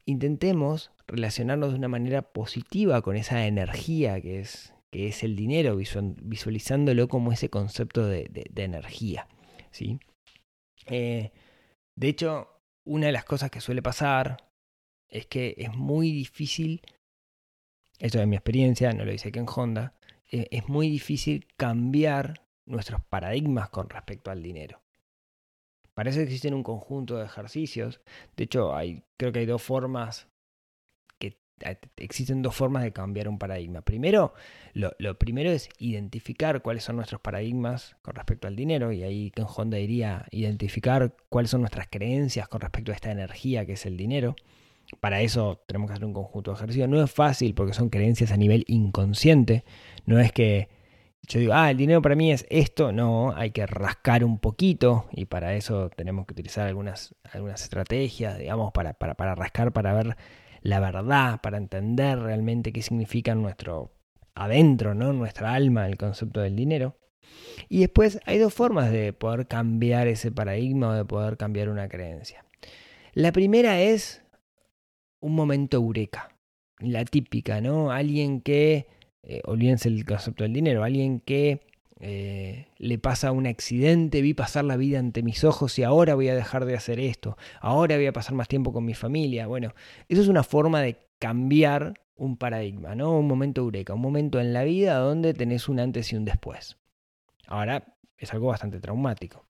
intentemos 0.06 0.92
relacionarnos 1.06 1.70
de 1.70 1.78
una 1.78 1.88
manera 1.88 2.22
positiva 2.22 3.02
con 3.02 3.16
esa 3.16 3.46
energía 3.46 4.20
que 4.20 4.40
es, 4.40 4.72
que 4.92 5.08
es 5.08 5.22
el 5.22 5.36
dinero, 5.36 5.76
visualizándolo 5.76 7.08
como 7.08 7.32
ese 7.32 7.50
concepto 7.50 8.06
de, 8.06 8.30
energía, 8.56 9.28
¿sí? 9.70 9.98
Eh, 10.86 11.32
de 11.96 12.08
hecho, 12.08 12.48
una 12.84 13.06
de 13.06 13.12
las 13.12 13.24
cosas 13.24 13.50
que 13.50 13.60
suele 13.60 13.82
pasar 13.82 14.45
es 15.16 15.26
que 15.26 15.54
es 15.58 15.74
muy 15.74 16.12
difícil, 16.12 16.82
esto 17.98 18.20
es 18.20 18.26
mi 18.26 18.36
experiencia, 18.36 18.92
no 18.92 19.04
lo 19.04 19.12
dice 19.12 19.32
que 19.32 19.38
en 19.38 19.46
Honda, 19.48 19.94
eh, 20.30 20.48
es 20.50 20.68
muy 20.68 20.90
difícil 20.90 21.46
cambiar 21.56 22.46
nuestros 22.66 23.00
paradigmas 23.04 23.70
con 23.70 23.88
respecto 23.88 24.30
al 24.30 24.42
dinero. 24.42 24.82
Para 25.94 26.10
eso 26.10 26.20
existen 26.20 26.52
un 26.52 26.62
conjunto 26.62 27.16
de 27.16 27.24
ejercicios. 27.24 28.02
De 28.36 28.44
hecho, 28.44 28.76
hay, 28.76 29.02
creo 29.16 29.32
que 29.32 29.38
hay 29.38 29.46
dos 29.46 29.62
formas 29.62 30.28
que 31.18 31.38
existen 31.96 32.42
dos 32.42 32.54
formas 32.54 32.82
de 32.82 32.92
cambiar 32.92 33.28
un 33.28 33.38
paradigma. 33.38 33.80
Primero, 33.80 34.34
lo, 34.74 34.92
lo, 34.98 35.18
primero 35.18 35.50
es 35.50 35.70
identificar 35.78 36.60
cuáles 36.60 36.84
son 36.84 36.96
nuestros 36.96 37.22
paradigmas 37.22 37.96
con 38.02 38.14
respecto 38.14 38.46
al 38.46 38.56
dinero, 38.56 38.92
y 38.92 39.04
ahí 39.04 39.30
Ken 39.30 39.46
Honda 39.48 39.78
diría 39.78 40.26
identificar 40.32 41.16
cuáles 41.30 41.50
son 41.50 41.62
nuestras 41.62 41.88
creencias 41.88 42.46
con 42.48 42.60
respecto 42.60 42.92
a 42.92 42.94
esta 42.94 43.10
energía 43.10 43.64
que 43.64 43.72
es 43.72 43.86
el 43.86 43.96
dinero. 43.96 44.36
Para 45.00 45.20
eso 45.20 45.62
tenemos 45.66 45.88
que 45.88 45.94
hacer 45.94 46.04
un 46.04 46.12
conjunto 46.12 46.50
de 46.50 46.56
ejercicios. 46.56 46.88
No 46.88 47.02
es 47.02 47.10
fácil 47.10 47.54
porque 47.54 47.72
son 47.72 47.88
creencias 47.88 48.32
a 48.32 48.36
nivel 48.36 48.64
inconsciente. 48.68 49.64
No 50.04 50.18
es 50.20 50.32
que 50.32 50.68
yo 51.28 51.40
digo, 51.40 51.54
ah, 51.54 51.70
el 51.70 51.76
dinero 51.76 52.00
para 52.02 52.14
mí 52.14 52.32
es 52.32 52.46
esto. 52.50 52.92
No, 52.92 53.32
hay 53.34 53.50
que 53.50 53.66
rascar 53.66 54.24
un 54.24 54.38
poquito 54.38 55.06
y 55.12 55.24
para 55.24 55.54
eso 55.54 55.90
tenemos 55.90 56.26
que 56.26 56.32
utilizar 56.34 56.66
algunas, 56.66 57.14
algunas 57.32 57.62
estrategias, 57.62 58.38
digamos, 58.38 58.72
para, 58.72 58.94
para, 58.94 59.14
para 59.14 59.34
rascar, 59.34 59.72
para 59.72 59.92
ver 59.92 60.16
la 60.62 60.80
verdad, 60.80 61.40
para 61.40 61.58
entender 61.58 62.18
realmente 62.18 62.72
qué 62.72 62.82
significa 62.82 63.34
nuestro 63.34 63.92
adentro, 64.34 64.94
¿no? 64.94 65.12
Nuestra 65.12 65.54
alma, 65.54 65.86
el 65.86 65.96
concepto 65.96 66.40
del 66.40 66.56
dinero. 66.56 66.96
Y 67.68 67.80
después 67.80 68.20
hay 68.24 68.38
dos 68.38 68.54
formas 68.54 68.90
de 68.90 69.12
poder 69.12 69.46
cambiar 69.46 70.06
ese 70.06 70.30
paradigma 70.30 70.90
o 70.90 70.92
de 70.92 71.04
poder 71.04 71.36
cambiar 71.36 71.68
una 71.68 71.88
creencia. 71.88 72.44
La 73.14 73.32
primera 73.32 73.80
es 73.80 74.22
un 75.20 75.34
momento 75.34 75.76
eureka, 75.76 76.28
la 76.78 77.04
típica, 77.04 77.60
¿no? 77.60 77.90
Alguien 77.90 78.40
que, 78.40 78.88
eh, 79.22 79.40
olvídense 79.44 79.88
el 79.88 80.04
concepto 80.04 80.44
del 80.44 80.52
dinero, 80.52 80.84
alguien 80.84 81.20
que 81.20 81.60
eh, 81.98 82.68
le 82.78 82.98
pasa 82.98 83.32
un 83.32 83.46
accidente, 83.46 84.20
vi 84.20 84.34
pasar 84.34 84.64
la 84.64 84.76
vida 84.76 84.98
ante 84.98 85.22
mis 85.22 85.44
ojos 85.44 85.78
y 85.78 85.82
ahora 85.82 86.14
voy 86.14 86.28
a 86.28 86.34
dejar 86.34 86.66
de 86.66 86.76
hacer 86.76 87.00
esto, 87.00 87.38
ahora 87.60 87.96
voy 87.96 88.06
a 88.06 88.12
pasar 88.12 88.34
más 88.34 88.48
tiempo 88.48 88.72
con 88.72 88.84
mi 88.84 88.94
familia. 88.94 89.46
Bueno, 89.46 89.74
eso 90.08 90.20
es 90.20 90.28
una 90.28 90.42
forma 90.42 90.82
de 90.82 90.98
cambiar 91.18 91.94
un 92.16 92.36
paradigma, 92.36 92.94
¿no? 92.94 93.18
Un 93.18 93.26
momento 93.26 93.62
eureka, 93.62 93.94
un 93.94 94.00
momento 94.00 94.40
en 94.40 94.52
la 94.52 94.64
vida 94.64 94.98
donde 94.98 95.34
tenés 95.34 95.68
un 95.68 95.80
antes 95.80 96.12
y 96.12 96.16
un 96.16 96.24
después. 96.24 96.76
Ahora 97.46 97.96
es 98.18 98.32
algo 98.32 98.48
bastante 98.48 98.80
traumático. 98.80 99.46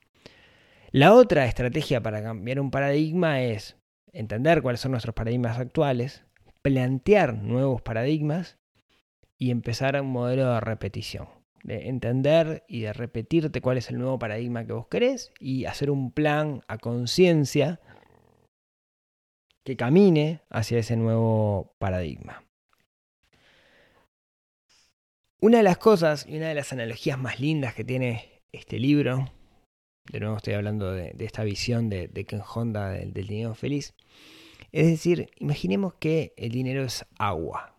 La 0.91 1.15
otra 1.15 1.47
estrategia 1.47 2.03
para 2.03 2.23
cambiar 2.23 2.61
un 2.61 2.71
paradigma 2.71 3.43
es 3.43 3.77
entender 4.19 4.63
cuáles 4.63 4.81
son 4.81 4.93
nuestros 4.93 5.15
paradigmas 5.15 5.59
actuales, 5.59 6.25
plantear 6.63 7.35
nuevos 7.35 7.83
paradigmas 7.83 8.59
y 9.39 9.51
empezar 9.51 10.01
un 10.01 10.11
modelo 10.11 10.53
de 10.53 10.61
repetición. 10.61 11.29
De 11.63 11.89
entender 11.89 12.65
y 12.69 12.83
de 12.83 12.93
repetirte 12.93 13.61
cuál 13.61 13.79
es 13.79 13.91
el 13.91 13.99
nuevo 13.99 14.19
paradigma 14.19 14.65
que 14.67 14.73
vos 14.73 14.87
querés 14.87 15.33
y 15.41 15.65
hacer 15.65 15.91
un 15.91 16.13
plan 16.13 16.63
a 16.69 16.79
conciencia 16.79 17.81
que 19.65 19.77
camine 19.77 20.43
hacia 20.49 20.79
ese 20.79 20.97
nuevo 20.97 21.75
paradigma. 21.79 22.45
Una 25.41 25.59
de 25.59 25.65
las 25.65 25.79
cosas 25.79 26.25
y 26.27 26.37
una 26.37 26.49
de 26.49 26.55
las 26.55 26.73
analogías 26.73 27.19
más 27.19 27.41
lindas 27.41 27.75
que 27.75 27.85
tiene 27.85 28.43
este 28.53 28.79
libro, 28.79 29.31
de 30.11 30.21
nuevo 30.21 30.37
estoy 30.37 30.55
hablando 30.55 30.93
de, 30.93 31.15
esta 31.19 31.45
visión 31.45 31.89
de, 31.89 32.09
de 32.09 32.25
Ken 32.25 32.43
Honda 32.43 32.91
del, 32.91 33.13
del 33.13 33.27
dinero 33.27 33.55
feliz, 33.55 33.95
es 34.73 34.87
decir, 34.87 35.31
imaginemos 35.39 35.95
que 35.95 36.35
el 36.37 36.51
dinero 36.51 36.85
es 36.85 37.05
agua. 37.19 37.77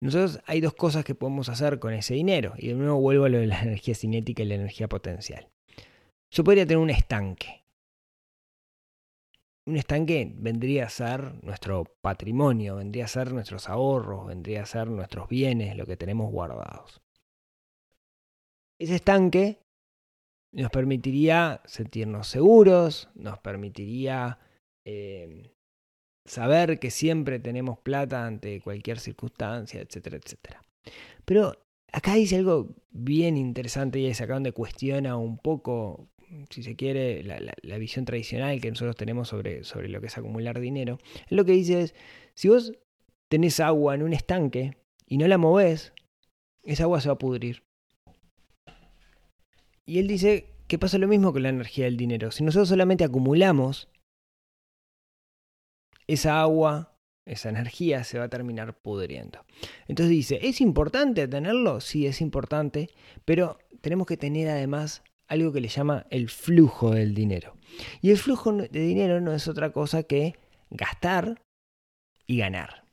Nosotros 0.00 0.40
hay 0.46 0.60
dos 0.60 0.74
cosas 0.74 1.04
que 1.04 1.14
podemos 1.14 1.48
hacer 1.48 1.78
con 1.78 1.92
ese 1.92 2.14
dinero, 2.14 2.54
y 2.56 2.68
de 2.68 2.74
nuevo 2.74 3.00
vuelvo 3.00 3.24
a 3.24 3.28
lo 3.28 3.38
de 3.38 3.46
la 3.46 3.62
energía 3.62 3.94
cinética 3.94 4.42
y 4.42 4.46
la 4.46 4.56
energía 4.56 4.88
potencial. 4.88 5.48
Yo 6.32 6.42
podría 6.42 6.66
tener 6.66 6.78
un 6.78 6.90
estanque. 6.90 7.62
Un 9.66 9.76
estanque 9.76 10.32
vendría 10.34 10.86
a 10.86 10.88
ser 10.88 11.44
nuestro 11.44 11.84
patrimonio, 12.00 12.76
vendría 12.76 13.04
a 13.04 13.08
ser 13.08 13.32
nuestros 13.32 13.68
ahorros, 13.68 14.26
vendría 14.26 14.62
a 14.62 14.66
ser 14.66 14.88
nuestros 14.88 15.28
bienes, 15.28 15.76
lo 15.76 15.86
que 15.86 15.96
tenemos 15.96 16.32
guardados. 16.32 17.00
Ese 18.80 18.96
estanque 18.96 19.60
nos 20.52 20.70
permitiría 20.70 21.62
sentirnos 21.64 22.28
seguros, 22.28 23.08
nos 23.14 23.38
permitiría 23.38 24.38
eh, 24.84 25.50
saber 26.24 26.78
que 26.78 26.90
siempre 26.90 27.38
tenemos 27.38 27.78
plata 27.78 28.26
ante 28.26 28.60
cualquier 28.60 28.98
circunstancia, 28.98 29.80
etcétera, 29.80 30.18
etcétera. 30.18 30.62
Pero 31.24 31.54
acá 31.92 32.14
dice 32.14 32.36
algo 32.36 32.74
bien 32.90 33.36
interesante 33.36 33.98
y 33.98 34.06
es 34.06 34.20
acá 34.20 34.34
donde 34.34 34.52
cuestiona 34.52 35.16
un 35.16 35.38
poco, 35.38 36.08
si 36.50 36.62
se 36.62 36.76
quiere, 36.76 37.22
la, 37.22 37.78
visión 37.78 38.04
tradicional 38.04 38.60
que 38.60 38.70
nosotros 38.70 38.96
tenemos 38.96 39.28
sobre, 39.28 39.64
sobre 39.64 39.88
lo 39.88 40.00
que 40.00 40.08
es 40.08 40.18
acumular 40.18 40.60
dinero. 40.60 40.98
Lo 41.28 41.44
que 41.44 41.52
dice 41.52 41.82
es, 41.82 41.94
si 42.34 42.48
vos 42.48 42.72
tenés 43.28 43.58
agua 43.60 43.94
en 43.94 44.02
un 44.02 44.12
estanque 44.12 44.76
y 45.06 45.16
no 45.16 45.26
la 45.28 45.38
movés, 45.38 45.92
esa 46.62 46.84
agua 46.84 47.00
se 47.00 47.08
va 47.08 47.14
a 47.14 47.18
pudrir. 47.18 47.62
Y 49.86 49.98
él 49.98 50.06
dice 50.06 50.54
que 50.68 50.78
pasa 50.78 50.98
lo 50.98 51.08
mismo 51.08 51.32
con 51.32 51.42
la 51.42 51.48
energía 51.48 51.84
del 51.86 51.96
dinero. 51.96 52.30
Si 52.30 52.44
nosotros 52.44 52.68
solamente 52.68 53.04
acumulamos, 53.04 53.88
esa 56.06 56.40
agua, 56.40 56.96
esa 57.26 57.48
energía 57.48 58.04
se 58.04 58.18
va 58.18 58.24
a 58.24 58.28
terminar 58.28 58.76
pudriendo. 58.80 59.44
Entonces 59.88 60.10
dice, 60.10 60.38
¿es 60.42 60.60
importante 60.60 61.28
tenerlo? 61.28 61.80
Sí, 61.80 62.06
es 62.06 62.20
importante, 62.20 62.90
pero 63.24 63.58
tenemos 63.80 64.06
que 64.06 64.16
tener 64.16 64.48
además 64.48 65.02
algo 65.28 65.52
que 65.52 65.60
le 65.60 65.68
llama 65.68 66.06
el 66.10 66.28
flujo 66.28 66.92
del 66.92 67.14
dinero. 67.14 67.56
Y 68.00 68.10
el 68.10 68.18
flujo 68.18 68.52
de 68.52 68.68
dinero 68.68 69.20
no 69.20 69.32
es 69.32 69.48
otra 69.48 69.72
cosa 69.72 70.02
que 70.02 70.36
gastar 70.70 71.42
y 72.26 72.38
ganar. 72.38 72.84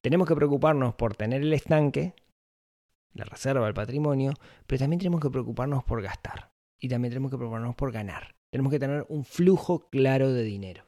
Tenemos 0.00 0.28
que 0.28 0.36
preocuparnos 0.36 0.94
por 0.94 1.16
tener 1.16 1.42
el 1.42 1.52
estanque, 1.52 2.14
la 3.14 3.24
reserva, 3.24 3.66
el 3.66 3.74
patrimonio, 3.74 4.34
pero 4.66 4.80
también 4.80 4.98
tenemos 4.98 5.20
que 5.20 5.30
preocuparnos 5.30 5.84
por 5.84 6.02
gastar. 6.02 6.50
Y 6.80 6.88
también 6.88 7.10
tenemos 7.10 7.30
que 7.30 7.36
preocuparnos 7.36 7.74
por 7.74 7.92
ganar. 7.92 8.36
Tenemos 8.50 8.72
que 8.72 8.78
tener 8.78 9.04
un 9.08 9.24
flujo 9.24 9.88
claro 9.90 10.32
de 10.32 10.44
dinero. 10.44 10.84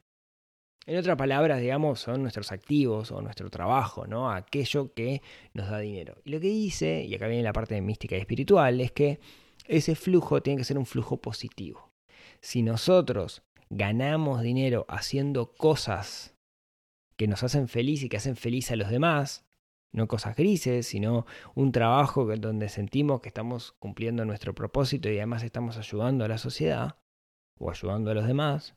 En 0.87 0.99
otras 0.99 1.17
palabras, 1.17 1.61
digamos, 1.61 2.01
son 2.01 2.23
nuestros 2.23 2.53
activos 2.53 3.11
o 3.11 3.21
nuestro 3.21 3.51
trabajo, 3.51 4.07
¿no? 4.07 4.31
Aquello 4.31 4.95
que 4.95 5.23
nos 5.53 5.69
da 5.69 5.79
dinero. 5.79 6.17
Y 6.25 6.31
lo 6.31 6.41
que 6.41 6.49
dice, 6.49 7.05
y 7.05 7.15
acá 7.15 7.27
viene 7.27 7.43
la 7.43 7.53
parte 7.53 7.81
mística 7.81 8.17
y 8.17 8.21
espiritual, 8.21 8.81
es 8.81 8.93
que 8.93 9.21
ese 9.67 9.95
flujo 9.95 10.43
tiene 10.43 10.59
que 10.59 10.65
ser 10.65 10.79
un 10.79 10.87
flujo 10.87 11.19
positivo. 11.19 11.93
Si 12.41 12.63
nosotros 12.63 13.43
ganamos 13.69 14.43
dinero 14.43 14.87
haciendo 14.89 15.53
cosas 15.53 16.35
que 17.17 17.29
nos 17.29 17.43
hacen 17.43 17.69
feliz 17.69 18.03
y 18.03 18.09
que 18.09 18.17
hacen 18.17 18.35
feliz 18.35 18.71
a 18.71 18.77
los 18.77 18.91
demás, 18.91 19.45
no 19.93 20.09
cosas 20.09 20.37
grises, 20.37 20.87
sino 20.87 21.27
un 21.55 21.73
trabajo 21.73 22.25
donde 22.37 22.69
sentimos 22.69 23.21
que 23.21 23.29
estamos 23.29 23.73
cumpliendo 23.79 24.25
nuestro 24.25 24.55
propósito 24.55 25.09
y 25.09 25.17
además 25.17 25.43
estamos 25.43 25.77
ayudando 25.77 26.25
a 26.25 26.29
la 26.29 26.39
sociedad 26.39 26.97
o 27.59 27.71
ayudando 27.71 28.11
a 28.11 28.15
los 28.15 28.27
demás, 28.27 28.75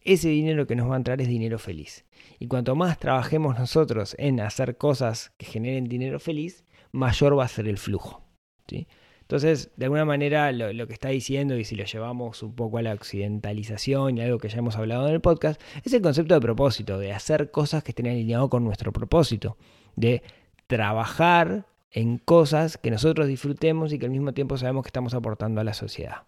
ese 0.00 0.28
dinero 0.28 0.66
que 0.66 0.76
nos 0.76 0.88
va 0.88 0.94
a 0.94 0.98
entrar 0.98 1.20
es 1.20 1.28
dinero 1.28 1.58
feliz. 1.58 2.06
Y 2.38 2.46
cuanto 2.46 2.76
más 2.76 2.98
trabajemos 2.98 3.58
nosotros 3.58 4.14
en 4.18 4.40
hacer 4.40 4.76
cosas 4.76 5.32
que 5.36 5.46
generen 5.46 5.84
dinero 5.84 6.20
feliz, 6.20 6.64
mayor 6.92 7.38
va 7.38 7.44
a 7.44 7.48
ser 7.48 7.66
el 7.68 7.78
flujo. 7.78 8.24
¿sí? 8.68 8.86
Entonces, 9.22 9.72
de 9.76 9.84
alguna 9.84 10.06
manera, 10.06 10.50
lo, 10.52 10.72
lo, 10.72 10.86
que 10.86 10.94
está 10.94 11.10
diciendo, 11.10 11.58
y 11.58 11.64
si 11.64 11.76
lo 11.76 11.84
llevamos 11.84 12.42
un 12.42 12.54
poco 12.54 12.78
a 12.78 12.82
la 12.82 12.94
occidentalización 12.94 14.16
y 14.16 14.22
algo 14.22 14.38
que 14.38 14.48
ya 14.48 14.58
hemos 14.58 14.76
hablado 14.76 15.06
en 15.06 15.14
el 15.14 15.20
podcast, 15.20 15.60
es 15.84 15.92
el 15.92 16.00
concepto 16.00 16.32
de 16.34 16.40
propósito, 16.40 16.98
de 16.98 17.12
hacer 17.12 17.50
cosas 17.50 17.82
que 17.82 17.90
estén 17.90 18.06
alineadas 18.06 18.48
con 18.48 18.64
nuestro 18.64 18.90
propósito, 18.90 19.58
de 19.98 20.22
trabajar 20.66 21.66
en 21.90 22.18
cosas 22.18 22.78
que 22.78 22.90
nosotros 22.90 23.26
disfrutemos 23.26 23.92
y 23.92 23.98
que 23.98 24.06
al 24.06 24.12
mismo 24.12 24.32
tiempo 24.32 24.56
sabemos 24.56 24.84
que 24.84 24.88
estamos 24.88 25.14
aportando 25.14 25.60
a 25.60 25.64
la 25.64 25.74
sociedad. 25.74 26.26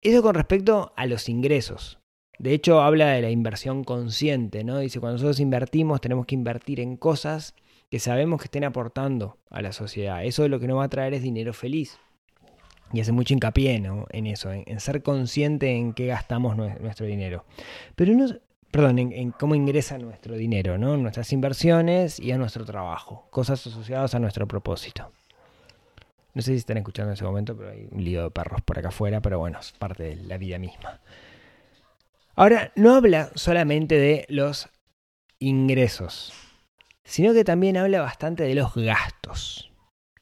Eso 0.00 0.22
con 0.22 0.34
respecto 0.34 0.92
a 0.96 1.06
los 1.06 1.28
ingresos. 1.28 1.98
De 2.38 2.52
hecho, 2.54 2.80
habla 2.80 3.08
de 3.10 3.22
la 3.22 3.30
inversión 3.30 3.84
consciente, 3.84 4.64
¿no? 4.64 4.78
Dice, 4.78 4.98
cuando 5.00 5.14
nosotros 5.14 5.38
invertimos, 5.38 6.00
tenemos 6.00 6.26
que 6.26 6.34
invertir 6.34 6.80
en 6.80 6.96
cosas 6.96 7.54
que 7.90 7.98
sabemos 7.98 8.40
que 8.40 8.46
estén 8.46 8.64
aportando 8.64 9.38
a 9.50 9.62
la 9.62 9.72
sociedad. 9.72 10.24
Eso 10.24 10.48
lo 10.48 10.58
que 10.58 10.66
nos 10.66 10.78
va 10.78 10.84
a 10.84 10.88
traer 10.88 11.14
es 11.14 11.22
dinero 11.22 11.52
feliz. 11.52 11.98
Y 12.92 13.00
hace 13.00 13.12
mucho 13.12 13.32
hincapié 13.32 13.80
¿no? 13.80 14.06
en 14.10 14.26
eso, 14.26 14.50
en, 14.52 14.64
en, 14.66 14.80
ser 14.80 15.02
consciente 15.02 15.70
en 15.70 15.94
qué 15.94 16.06
gastamos 16.06 16.56
nuestro 16.56 17.06
dinero. 17.06 17.44
Pero 17.94 18.14
no, 18.14 18.26
perdón, 18.72 18.98
en, 18.98 19.30
cómo 19.32 19.54
ingresa 19.54 19.98
nuestro 19.98 20.34
dinero, 20.34 20.78
¿no? 20.78 20.96
Nuestras 20.96 21.30
inversiones 21.32 22.18
y 22.18 22.32
a 22.32 22.38
nuestro 22.38 22.64
trabajo. 22.64 23.28
Cosas 23.30 23.64
asociadas 23.66 24.14
a 24.14 24.18
nuestro 24.18 24.48
propósito. 24.48 25.12
No 26.32 26.40
sé 26.40 26.52
si 26.52 26.56
están 26.56 26.78
escuchando 26.78 27.10
en 27.10 27.14
ese 27.14 27.24
momento, 27.24 27.54
pero 27.54 27.70
hay 27.70 27.86
un 27.90 28.02
lío 28.02 28.22
de 28.24 28.30
perros 28.30 28.62
por 28.62 28.78
acá 28.78 28.88
afuera, 28.88 29.20
pero 29.20 29.38
bueno, 29.38 29.60
es 29.60 29.72
parte 29.72 30.02
de 30.04 30.16
la 30.16 30.38
vida 30.38 30.58
misma. 30.58 31.00
Ahora, 32.34 32.72
no 32.74 32.94
habla 32.94 33.30
solamente 33.34 33.96
de 33.96 34.24
los 34.30 34.70
ingresos, 35.38 36.32
sino 37.04 37.34
que 37.34 37.44
también 37.44 37.76
habla 37.76 38.00
bastante 38.00 38.44
de 38.44 38.54
los 38.54 38.74
gastos. 38.74 39.70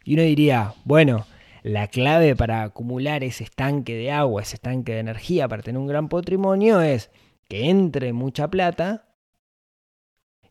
Y 0.05 0.15
uno 0.15 0.25
diría, 0.25 0.75
bueno, 0.85 1.25
la 1.63 1.87
clave 1.87 2.35
para 2.35 2.65
acumular 2.65 3.23
ese 3.23 3.45
estanque 3.45 3.95
de 3.95 4.11
agua, 4.11 4.43
ese 4.43 4.57
estanque 4.57 4.95
de 4.95 4.99
energía, 4.99 5.47
para 5.47 5.63
tener 5.63 5.79
un 5.79 5.87
gran 5.87 6.09
patrimonio 6.09 6.81
es 6.81 7.13
que 7.51 7.69
entre 7.69 8.13
mucha 8.13 8.49
plata 8.49 9.09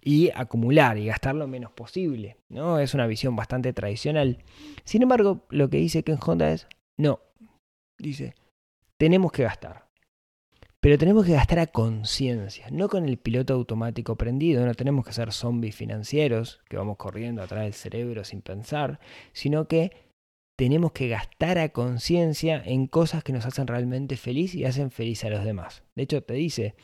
y 0.02 0.32
acumular 0.36 0.98
y 0.98 1.06
gastar 1.06 1.34
lo 1.34 1.48
menos 1.48 1.72
posible. 1.72 2.38
¿no? 2.50 2.78
Es 2.80 2.94
una 2.94 3.08
visión 3.08 3.38
bastante 3.38 3.72
tradicional. 3.72 4.44
Sin 4.84 5.02
embargo, 5.02 5.46
lo 5.50 5.70
que 5.70 5.78
dice 5.78 6.04
Ken 6.04 6.20
Honda 6.24 6.52
es, 6.52 6.68
no, 6.98 7.22
dice, 7.98 8.36
tenemos 8.98 9.32
que 9.32 9.44
gastar. 9.44 9.88
Pero 10.82 10.98
tenemos 10.98 11.26
que 11.26 11.34
gastar 11.34 11.60
a 11.60 11.68
conciencia, 11.68 12.68
no 12.70 12.90
con 12.90 13.08
el 13.08 13.18
piloto 13.18 13.54
automático 13.54 14.18
prendido, 14.18 14.66
no 14.66 14.74
tenemos 14.74 15.06
que 15.06 15.14
ser 15.14 15.32
zombies 15.32 15.76
financieros 15.76 16.62
que 16.70 16.78
vamos 16.78 16.98
corriendo 16.98 17.42
atrás 17.42 17.64
del 17.64 17.74
cerebro 17.74 18.24
sin 18.26 18.42
pensar, 18.42 19.00
sino 19.34 19.68
que 19.68 20.09
tenemos 20.60 20.92
que 20.92 21.08
gastar 21.08 21.58
a 21.58 21.70
conciencia 21.70 22.62
en 22.66 22.88
cosas 22.88 23.24
que 23.24 23.32
nos 23.32 23.46
hacen 23.46 23.66
realmente 23.66 24.18
feliz 24.18 24.54
y 24.56 24.66
hacen 24.66 24.92
feliz 24.92 25.24
a 25.24 25.30
los 25.30 25.46
demás. 25.46 25.84
De 25.96 26.04
hecho, 26.04 26.22
te 26.22 26.34
dice, 26.34 26.76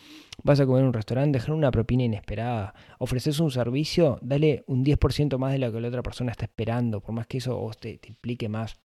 vas 0.44 0.62
a 0.62 0.66
comer 0.66 0.84
en 0.84 0.88
un 0.88 0.94
restaurante, 0.94 1.40
dejar 1.40 1.56
una 1.56 1.72
propina 1.72 2.06
inesperada, 2.06 2.74
ofreces 3.00 3.38
un 3.42 3.52
servicio, 3.52 4.18
dale 4.22 4.64
un 4.68 4.86
10% 4.86 5.38
más 5.38 5.52
de 5.52 5.60
lo 5.60 5.74
que 5.74 5.82
la 5.82 5.90
otra 5.90 6.04
persona 6.04 6.32
está 6.32 6.46
esperando, 6.46 7.02
por 7.02 7.14
más 7.16 7.28
que 7.28 7.40
eso 7.40 7.70
te, 7.78 7.98
te 7.98 8.08
implique 8.08 8.48
más. 8.48 8.80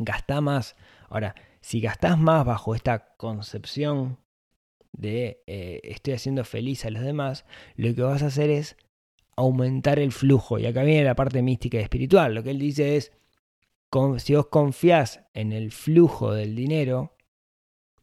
Gasta 0.00 0.40
más. 0.40 0.74
Ahora, 1.08 1.36
si 1.60 1.80
gastás 1.80 2.18
más 2.18 2.44
bajo 2.44 2.74
esta 2.74 3.14
concepción 3.16 4.18
de 4.90 5.44
eh, 5.46 5.82
estoy 5.84 6.14
haciendo 6.14 6.42
feliz 6.42 6.84
a 6.84 6.90
los 6.90 7.04
demás, 7.04 7.44
lo 7.76 7.94
que 7.94 8.02
vas 8.02 8.24
a 8.24 8.26
hacer 8.26 8.50
es 8.50 8.76
aumentar 9.36 10.00
el 10.00 10.10
flujo. 10.10 10.58
Y 10.58 10.66
acá 10.66 10.82
viene 10.82 11.04
la 11.04 11.14
parte 11.14 11.42
mística 11.42 11.78
y 11.78 11.82
espiritual. 11.82 12.34
Lo 12.34 12.42
que 12.42 12.50
él 12.50 12.58
dice 12.58 12.96
es, 12.96 13.12
si 14.18 14.34
vos 14.34 14.46
confías 14.46 15.24
en 15.34 15.52
el 15.52 15.72
flujo 15.72 16.32
del 16.32 16.54
dinero, 16.54 17.16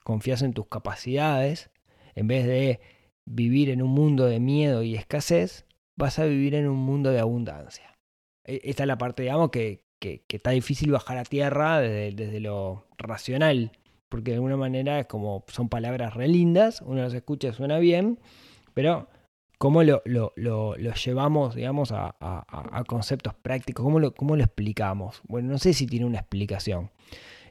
confías 0.03 0.41
en 0.41 0.53
tus 0.53 0.67
capacidades, 0.67 1.70
en 2.15 2.27
vez 2.27 2.46
de 2.46 2.79
vivir 3.25 3.70
en 3.70 3.82
un 3.82 3.91
mundo 3.91 4.25
de 4.25 4.39
miedo 4.39 4.84
y 4.84 4.96
escasez, 4.96 5.65
vas 5.96 6.20
a 6.20 6.25
vivir 6.25 6.56
en 6.56 6.67
un 6.67 6.77
mundo 6.77 7.12
de 7.12 7.20
abundancia. 7.20 7.98
E, 8.44 8.62
esta 8.63 8.84
es 8.84 8.88
la 8.88 8.98
parte, 8.98 9.24
digamos, 9.24 9.50
que, 9.50 9.84
que, 10.00 10.24
está 10.29 10.51
difícil 10.51 10.91
bajar 10.91 11.17
a 11.17 11.24
tierra 11.24 11.79
desde, 11.79 12.12
desde, 12.12 12.39
lo 12.39 12.88
racional, 12.98 13.72
porque 14.10 14.32
de 14.32 14.36
alguna 14.36 14.58
manera 14.58 15.00
es 15.00 15.08
como 15.08 15.46
son 15.48 15.70
palabras 15.70 16.13
re 16.13 16.27
lindas, 16.27 16.82
uno 16.82 17.01
las 17.01 17.13
escucha, 17.13 17.53
suena 17.53 17.79
bien, 17.79 18.20
pero 18.74 19.10
¿cómo 19.57 19.83
lo, 19.83 20.01
lo, 20.05 20.33
lo, 20.35 20.75
llevamos, 20.75 21.55
digamos, 21.55 21.91
a, 21.91 22.15
a, 22.19 22.83
conceptos 22.85 23.33
prácticos? 23.33 23.83
¿Cómo 23.83 23.99
lo, 23.99 24.13
¿Cómo 24.13 24.35
lo 24.35 24.43
explicamos? 24.43 25.21
Bueno, 25.25 25.51
no 25.51 25.57
sé 25.57 25.73
si 25.73 25.87
tiene 25.87 26.05
una 26.05 26.19
explicación. 26.19 26.91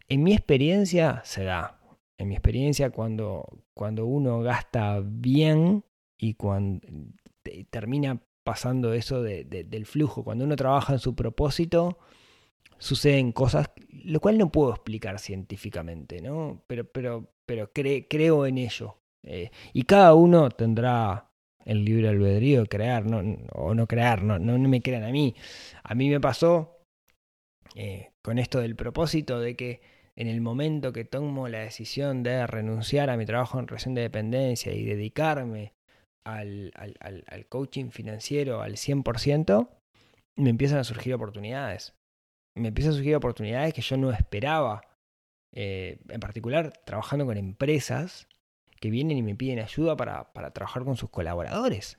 En 0.09 0.23
mi 0.23 0.33
experiencia 0.33 1.23
se 1.25 1.45
da. 1.45 1.81
En 2.19 2.29
mi 2.29 2.35
experiencia, 2.35 2.91
cuando, 2.91 3.45
cuando 3.75 4.07
uno 4.07 4.41
gasta 4.41 5.01
bien 5.05 5.85
y 6.17 6.35
cuando 6.35 6.87
termina 7.71 8.23
pasando 8.43 8.93
eso 8.93 9.23
de, 9.23 9.45
de, 9.45 9.65
del 9.65 9.87
flujo, 9.87 10.25
cuando 10.25 10.45
uno 10.45 10.57
trabaja 10.57 10.95
en 10.95 10.99
su 10.99 11.15
propósito, 11.15 11.99
suceden 12.79 13.33
cosas, 13.33 13.71
lo 13.91 14.21
cual 14.21 14.39
no 14.39 14.51
puedo 14.51 14.71
explicar 14.71 15.19
científicamente, 15.19 16.21
¿no? 16.23 16.63
Pero, 16.67 16.85
pero, 16.91 17.33
pero 17.45 17.71
creo 17.73 18.47
en 18.47 18.59
ello. 18.59 18.97
Eh, 19.23 19.51
y 19.73 19.83
cada 19.83 20.15
uno 20.15 20.51
tendrá 20.51 21.26
el 21.67 21.85
libre 21.85 22.09
albedrío 22.09 22.65
crear 22.67 23.05
o 23.53 23.75
no 23.75 23.87
crear, 23.87 24.23
no, 24.23 24.39
no, 24.39 24.59
me 24.59 24.81
crean 24.81 25.05
a 25.05 25.11
mí. 25.11 25.35
A 25.83 25.95
mí 25.95 26.09
me 26.09 26.21
pasó 26.21 26.79
eh, 27.75 28.13
con 28.23 28.39
esto 28.39 28.61
del 28.61 28.77
propósito 28.77 29.41
de 29.41 29.57
que 29.57 29.81
en 30.17 30.29
el 30.29 30.41
momento 30.41 30.93
que 30.93 31.05
tomo 31.05 31.49
la 31.49 31.59
decisión 31.59 32.23
de 32.23 32.47
renunciar 32.47 33.11
a 33.11 33.19
mi 33.19 33.27
trabajo 33.27 33.59
en 33.59 33.69
relación 33.69 33.95
de 33.95 34.03
dependencia 34.03 34.73
y 34.73 34.85
dedicarme 34.85 35.75
al, 36.25 36.73
al, 36.75 36.95
al, 37.01 37.25
al 37.29 37.47
coaching 37.47 37.91
financiero 37.91 38.63
al 38.63 38.77
100%, 38.77 39.69
me 40.39 40.51
empiezan 40.51 40.79
a 40.79 40.85
surgir 40.85 41.13
oportunidades 41.13 41.97
me 42.57 42.69
empiezan 42.69 42.93
a 42.93 42.97
surgir 42.97 43.15
oportunidades 43.15 43.75
que 43.75 43.83
yo 43.83 43.97
no 43.97 44.11
esperaba. 44.11 44.83
Eh, 45.55 45.99
en 46.09 46.21
particular, 46.21 46.73
trabajando 46.85 47.27
con 47.27 47.37
empresas 47.37 48.29
vienen 48.91 49.19
y 49.19 49.23
me 49.23 49.35
piden 49.35 49.61
ayuda 49.61 49.97
para, 49.97 50.33
para 50.33 50.53
trabajar 50.53 50.85
con 50.85 50.97
sus 50.97 51.11
colaboradores. 51.11 51.99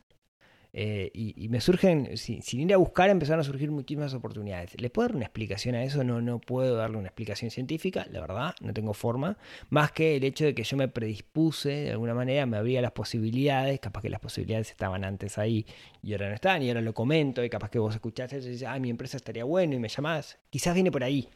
Eh, 0.80 1.10
y, 1.14 1.50
me 1.50 1.60
surgen, 1.60 2.18
sin, 2.18 2.42
ir 2.60 2.72
a 2.72 2.78
buscar, 2.78 3.10
empezaron 3.10 3.40
a 3.40 3.44
surgir 3.44 3.72
muchísimas 3.72 4.14
oportunidades. 4.14 4.80
¿Les 4.80 4.92
puedo 4.92 5.08
dar 5.08 5.16
una 5.16 5.26
explicación 5.26 5.74
a 5.74 5.84
eso? 5.84 6.04
No, 6.04 6.22
no 6.22 6.40
puedo 6.40 6.76
darle 6.76 6.98
una 6.98 7.08
explicación 7.08 7.50
científica, 7.50 8.06
la 8.12 8.22
verdad, 8.22 8.54
no 8.62 8.74
tengo 8.76 8.94
forma. 8.94 9.40
Más 9.70 9.92
que 9.92 10.18
el 10.18 10.24
hecho 10.24 10.46
de 10.46 10.54
que 10.54 10.64
yo 10.64 10.78
me 10.78 10.88
predispuse, 10.88 11.70
de 11.70 11.92
alguna 11.92 12.14
manera, 12.14 12.46
me 12.46 12.58
abría 12.58 12.80
las 12.82 12.92
posibilidades, 12.92 13.80
capaz 13.80 14.02
que 14.02 14.12
las 14.12 14.20
posibilidades 14.20 14.70
estaban 14.70 15.04
antes 15.04 15.40
ahí 15.40 15.66
y 16.04 16.12
ahora 16.12 16.30
no 16.30 16.36
están, 16.36 16.62
y 16.62 16.68
ahora 16.68 16.82
lo 16.82 16.94
comento, 16.94 17.44
y 17.44 17.50
capaz 17.50 17.72
que 17.72 17.80
vos 17.80 17.96
escuchaste 17.96 18.38
y 18.38 18.42
dices, 18.42 18.64
ah, 18.64 18.78
mi 18.78 18.92
empresa 18.92 19.18
estaría 19.18 19.46
bueno 19.46 19.74
y 19.74 19.80
me 19.80 19.90
llamás. 19.90 20.38
Quizás 20.52 20.76
viene 20.76 20.92
por 20.92 21.04
ahí. 21.04 21.28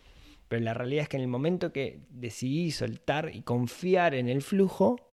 Pero 0.49 0.61
la 0.63 0.75
realidad 0.75 1.03
es 1.03 1.09
que 1.09 1.17
en 1.17 1.23
el 1.23 1.29
momento 1.29 1.71
que 1.71 2.01
decidí 2.09 2.69
soltar 2.69 3.31
y 3.33 3.41
confiar 3.41 4.13
en 4.13 4.29
el 4.29 4.43
flujo, 4.43 5.10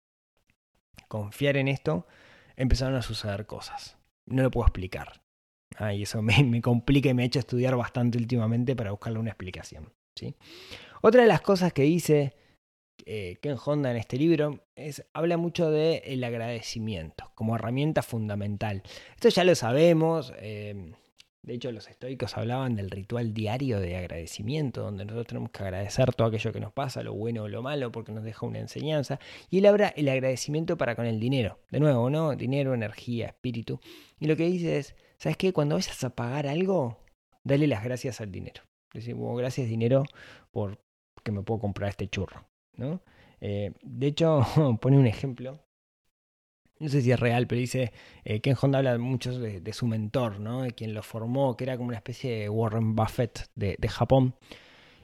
confiar 1.21 1.57
en 1.57 1.69
esto, 1.69 2.07
empezaron 2.57 2.95
a 2.95 3.03
suceder 3.03 3.47
cosas 3.47 3.97
no 4.27 4.43
lo 4.43 4.51
puedo 4.51 4.67
explicar. 4.67 5.23
Ah, 5.77 5.95
y 5.95 6.03
eso 6.03 6.23
me, 6.23 6.61
complica 6.63 7.09
y 7.09 7.15
me 7.15 7.23
ha 7.23 7.27
hecho 7.27 7.39
estudiar 7.39 7.77
bastante 7.77 8.19
últimamente 8.19 8.77
para 8.77 8.91
buscarle 8.91 9.19
una 9.19 9.31
explicación. 9.31 9.93
¿sí? 10.17 10.35
Otra 11.01 11.23
de 11.23 11.29
las 11.29 11.41
cosas 11.41 11.73
que 11.73 11.83
dice 11.83 12.37
eh, 13.07 13.39
Ken 13.41 13.57
Honda 13.65 13.91
en 13.91 13.97
este 13.97 14.17
libro 14.17 14.65
es, 14.77 15.05
habla 15.13 15.37
mucho 15.37 15.71
del 15.71 16.03
el 16.05 16.25
agradecimiento 16.25 17.33
como 17.35 17.57
herramienta 17.57 18.03
fundamental. 18.03 18.83
Esto 19.15 19.29
ya 19.29 19.45
lo 19.45 19.55
sabemos. 19.55 20.33
Eh, 20.39 20.93
de 21.43 21.55
hecho, 21.55 21.73
los 21.73 21.89
estoicos 21.89 22.37
hablaban 22.37 22.77
del 22.77 22.89
ritual 22.89 23.35
diario 23.35 23.81
de 23.81 23.97
agradecimiento, 23.97 24.83
donde 24.83 25.05
nosotros 25.05 25.27
tenemos 25.27 25.51
que 25.51 25.65
agradecer 25.65 26.15
todo 26.15 26.29
aquello 26.29 26.53
que 26.53 26.61
nos 26.61 26.73
pasa, 26.73 27.03
lo 27.03 27.15
bueno 27.15 27.43
o 27.43 27.49
lo 27.49 27.63
malo, 27.63 27.91
porque 27.91 28.13
nos 28.13 28.23
deja 28.23 28.47
una 28.47 28.61
enseñanza. 28.61 29.19
Y 29.51 29.59
él 29.59 29.67
habla 29.67 29.89
el 29.89 30.09
agradecimiento 30.09 30.77
para 30.77 30.95
con 30.95 31.05
el 31.05 31.19
dinero. 31.19 31.59
De 31.71 31.81
nuevo, 31.81 32.11
¿no? 32.11 32.37
Dinero, 32.37 32.75
energía, 32.75 33.27
espíritu. 33.27 33.81
Y 34.21 34.27
lo 34.29 34.37
que 34.37 34.45
dice 34.45 34.79
es, 34.79 34.95
¿sabes 35.19 35.37
qué? 35.37 35.53
Cuando 35.53 35.75
vayas 35.75 36.05
a 36.05 36.11
pagar 36.15 36.47
algo, 36.47 36.99
dale 37.43 37.67
las 37.67 37.83
gracias 37.83 38.21
al 38.21 38.31
dinero. 38.31 38.63
Decimos, 38.95 39.37
gracias 39.37 39.69
dinero 39.69 40.05
por 40.53 40.79
que 41.25 41.33
me 41.33 41.43
puedo 41.43 41.59
comprar 41.61 41.91
este 41.91 42.09
churro, 42.09 42.47
¿no? 42.77 43.03
Eh, 43.41 43.73
de 43.83 44.07
hecho, 44.07 44.47
pone 44.81 44.97
un 44.97 45.09
ejemplo 45.09 45.59
no 46.83 46.89
sé 46.89 47.01
si 47.01 47.13
es 47.13 47.21
real, 47.21 47.47
pero 47.47 47.61
dice, 47.61 47.93
eh, 48.25 48.41
Ken 48.41 48.57
Honda 48.61 48.79
habla 48.79 48.99
mucho 48.99 49.39
de, 49.39 49.73
su 49.73 49.87
mentor, 49.87 50.41
¿no? 50.41 50.63
De 50.63 50.73
quien 50.73 50.95
lo 50.95 51.03
formó, 51.05 51.57
que 51.57 51.65
era 51.65 51.77
como 51.77 51.89
una 51.89 51.97
especie 51.97 52.39
de 52.39 52.49
Warren 52.49 52.97
Buffett 52.97 53.49
de, 53.55 53.89
Japón. 53.89 54.35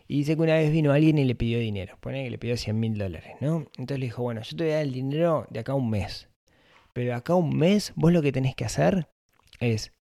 Y 0.08 0.18
dice 0.18 0.34
que 0.34 0.42
una 0.42 0.54
vez 0.54 0.72
vino 0.72 0.92
alguien 0.92 1.18
y 1.18 1.24
le 1.24 1.36
pidió 1.36 1.60
dinero. 1.60 1.96
Pone 2.00 2.24
que 2.24 2.30
le 2.30 2.38
pidió 2.38 2.56
100 2.56 2.80
mil 2.80 2.98
dólares, 2.98 3.36
¿no? 3.40 3.66
Entonces 3.76 4.00
le 4.00 4.06
dijo, 4.06 4.22
bueno, 4.22 4.42
yo 4.42 4.56
te 4.56 4.64
voy 4.64 4.72
a 4.72 4.76
dar 4.76 4.84
el 4.84 4.92
dinero 4.92 5.46
de 5.50 5.60
acá 5.60 5.72
a 5.72 5.76
un 5.76 5.88
mes. 5.88 6.28
Pero 6.94 7.14
acá 7.14 7.34
a 7.34 7.36
un 7.36 7.56
mes, 7.56 7.92
vos 7.94 8.12
lo 8.12 8.22
que 8.22 8.32
tenés 8.32 8.56
que 8.56 8.64
hacer 8.64 9.08
es 9.60 9.92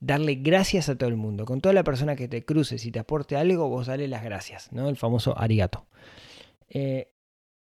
darle 0.00 0.34
gracias 0.34 0.90
a 0.90 0.98
todo 0.98 1.08
el 1.08 1.16
mundo. 1.16 1.46
Con 1.46 1.62
toda 1.62 1.72
la 1.72 1.84
persona 1.84 2.14
que 2.14 2.28
te 2.28 2.44
cruce, 2.44 2.76
si 2.76 2.90
te 2.90 2.98
aporte 2.98 3.36
algo, 3.36 3.70
vos 3.70 3.86
dale 3.86 4.06
las 4.06 4.22
gracias, 4.22 4.70
¿no? 4.72 4.90
El 4.90 4.96
famoso 4.96 5.38
arigato. 5.38 5.86
Eh, 6.68 7.12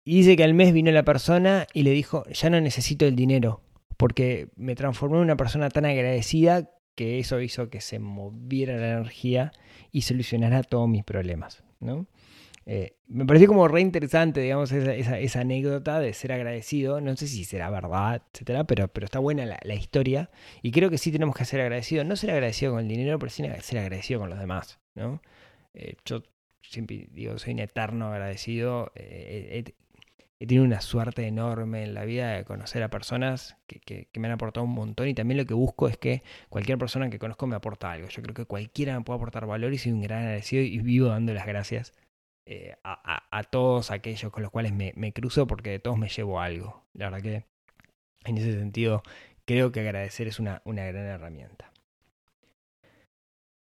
y 0.05 0.17
dice 0.17 0.37
que 0.37 0.45
al 0.45 0.55
mes 0.55 0.73
vino 0.73 0.91
la 0.91 1.05
persona 1.05 1.67
y 1.73 1.83
le 1.83 1.91
dijo, 1.91 2.25
ya 2.31 2.51
no 2.51 2.61
necesito 2.61 3.07
el 3.07 3.17
dinero, 3.17 3.61
porque 3.97 4.49
me 4.57 4.75
transformé 4.75 5.19
en 5.19 5.25
una 5.25 5.37
persona 5.37 5.69
tan 5.69 5.85
agradecida 5.85 6.71
que 6.95 7.19
eso 7.19 7.41
hizo 7.41 7.71
que 7.71 7.81
se 7.81 7.99
moviera 7.99 8.77
la 8.77 8.93
energía 8.93 9.53
y 9.91 10.03
solucionara 10.03 10.63
todos 10.63 10.89
mis 10.89 11.05
problemas. 11.05 11.63
¿no? 11.81 12.07
Eh, 12.67 12.97
me 13.09 13.25
pareció 13.27 13.49
como 13.49 13.67
re 13.69 13.81
interesante, 13.81 14.41
digamos, 14.41 14.71
esa, 14.73 15.19
esa, 15.19 15.41
anécdota 15.41 16.01
de 16.01 16.13
ser 16.13 16.33
agradecido. 16.33 17.01
No 17.01 17.17
sé 17.17 17.27
si 17.27 17.45
será 17.45 17.71
verdad, 17.71 18.23
etcétera, 18.33 18.65
pero, 18.65 18.89
pero 18.89 19.05
está 19.05 19.19
buena 19.19 19.47
la, 19.47 19.75
historia. 19.75 20.31
Y 20.63 20.71
creo 20.71 20.91
que 20.91 20.99
sí 20.99 21.11
tenemos 21.11 21.35
que 21.35 21.45
ser 21.45 21.61
agradecidos. 21.61 22.07
No 22.07 22.17
ser 22.17 22.31
agradecido 22.31 22.73
con 22.73 22.83
el 22.83 22.89
dinero, 22.89 23.19
pero 23.19 23.31
sí 23.31 23.43
ser 23.61 23.79
agradecido 23.79 24.21
con 24.21 24.31
los 24.31 24.39
demás. 24.39 24.79
¿no? 24.95 25.23
Eh, 25.75 25.97
yo 26.05 26.23
siempre 26.63 27.09
digo, 27.11 27.39
soy 27.39 27.55
un 27.55 27.61
eterno 27.61 28.13
agradecido. 28.13 28.93
Eh, 28.95 29.65
he 30.43 30.47
tenido 30.47 30.65
una 30.65 30.81
suerte 30.81 31.25
enorme 31.25 31.85
en 31.85 31.95
la 31.95 32.05
vida 32.05 32.33
de 32.33 32.45
conocer 32.45 32.83
a 32.83 32.91
personas 32.91 33.57
que, 33.69 34.09
me 34.15 34.27
han 34.27 34.33
aportado 34.33 34.67
un 34.67 34.73
montón 34.73 35.07
y 35.07 35.15
también 35.15 35.39
lo 35.39 35.47
que 35.47 35.55
busco 35.55 35.87
es 35.87 35.97
que 35.97 36.25
cualquier 36.49 36.79
persona 36.79 37.11
que 37.11 37.21
conozco 37.21 37.47
me 37.47 37.55
aporta 37.55 37.93
algo. 37.93 38.09
Yo 38.09 38.23
creo 38.23 38.35
que 38.35 38.45
cualquiera 38.45 38.99
me 38.99 39.05
puede 39.05 39.19
aportar 39.19 39.47
valor 39.47 39.73
y 39.73 39.79
soy 39.79 39.93
un 39.93 40.03
gran 40.03 40.25
agradecido 40.25 40.65
y 40.65 40.81
vivo 40.81 41.07
dando 41.07 41.33
las 41.33 41.47
gracias 41.47 41.95
eh, 42.45 42.75
a, 42.83 43.43
todos 43.53 43.93
aquellos 43.93 44.33
con 44.33 44.43
los 44.43 44.51
cuales 44.51 44.73
me, 44.73 44.93
me, 44.97 45.13
cruzo 45.13 45.47
porque 45.47 45.71
de 45.71 45.79
todos 45.79 45.97
me 45.97 46.09
llevo 46.09 46.41
algo. 46.41 46.83
La 46.93 47.09
verdad 47.09 47.23
que 47.23 47.45
en 48.25 48.37
ese 48.37 48.59
sentido 48.59 49.05
creo 49.45 49.71
que 49.71 49.79
agradecer 49.79 50.27
es 50.27 50.41
una, 50.41 50.61
una 50.65 50.85
gran 50.87 51.05
herramienta. 51.05 51.71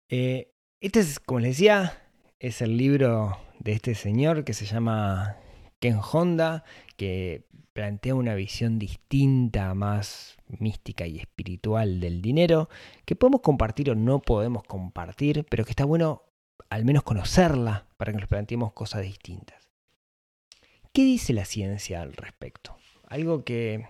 Eh, 0.08 0.52
este 0.80 1.00
es, 1.00 1.18
como 1.18 1.40
les 1.40 1.56
decía, 1.56 2.00
es 2.38 2.62
el 2.62 2.76
libro 2.76 3.40
de 3.58 3.72
este 3.72 3.96
señor 3.96 4.44
que 4.44 4.52
se 4.54 4.66
llama 4.66 5.36
Ken 5.80 5.98
Honda, 6.00 6.64
que 6.96 7.46
plantea 7.72 8.14
una 8.14 8.34
visión 8.34 8.78
distinta, 8.78 9.72
más 9.74 10.36
mística 10.46 11.06
y 11.06 11.18
espiritual 11.18 12.00
del 12.00 12.20
dinero, 12.20 12.68
que 13.04 13.16
podemos 13.16 13.40
compartir 13.40 13.90
o 13.90 13.94
no 13.94 14.20
podemos 14.20 14.62
compartir, 14.64 15.46
pero 15.48 15.64
que 15.64 15.70
está 15.70 15.84
bueno 15.84 16.22
al 16.68 16.84
menos 16.84 17.02
conocerla 17.02 17.86
para 17.96 18.12
que 18.12 18.18
nos 18.18 18.28
planteemos 18.28 18.72
cosas 18.72 19.02
distintas. 19.02 19.68
¿Qué 20.92 21.02
dice 21.02 21.32
la 21.32 21.44
ciencia 21.44 22.02
al 22.02 22.12
respecto? 22.12 22.76
Algo 23.06 23.44
que 23.44 23.88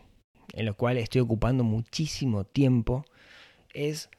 en 0.52 0.66
lo 0.66 0.76
cual 0.76 0.98
estoy 0.98 1.20
ocupando 1.20 1.64
muchísimo 1.64 2.44
tiempo 2.44 3.04
es 3.72 4.10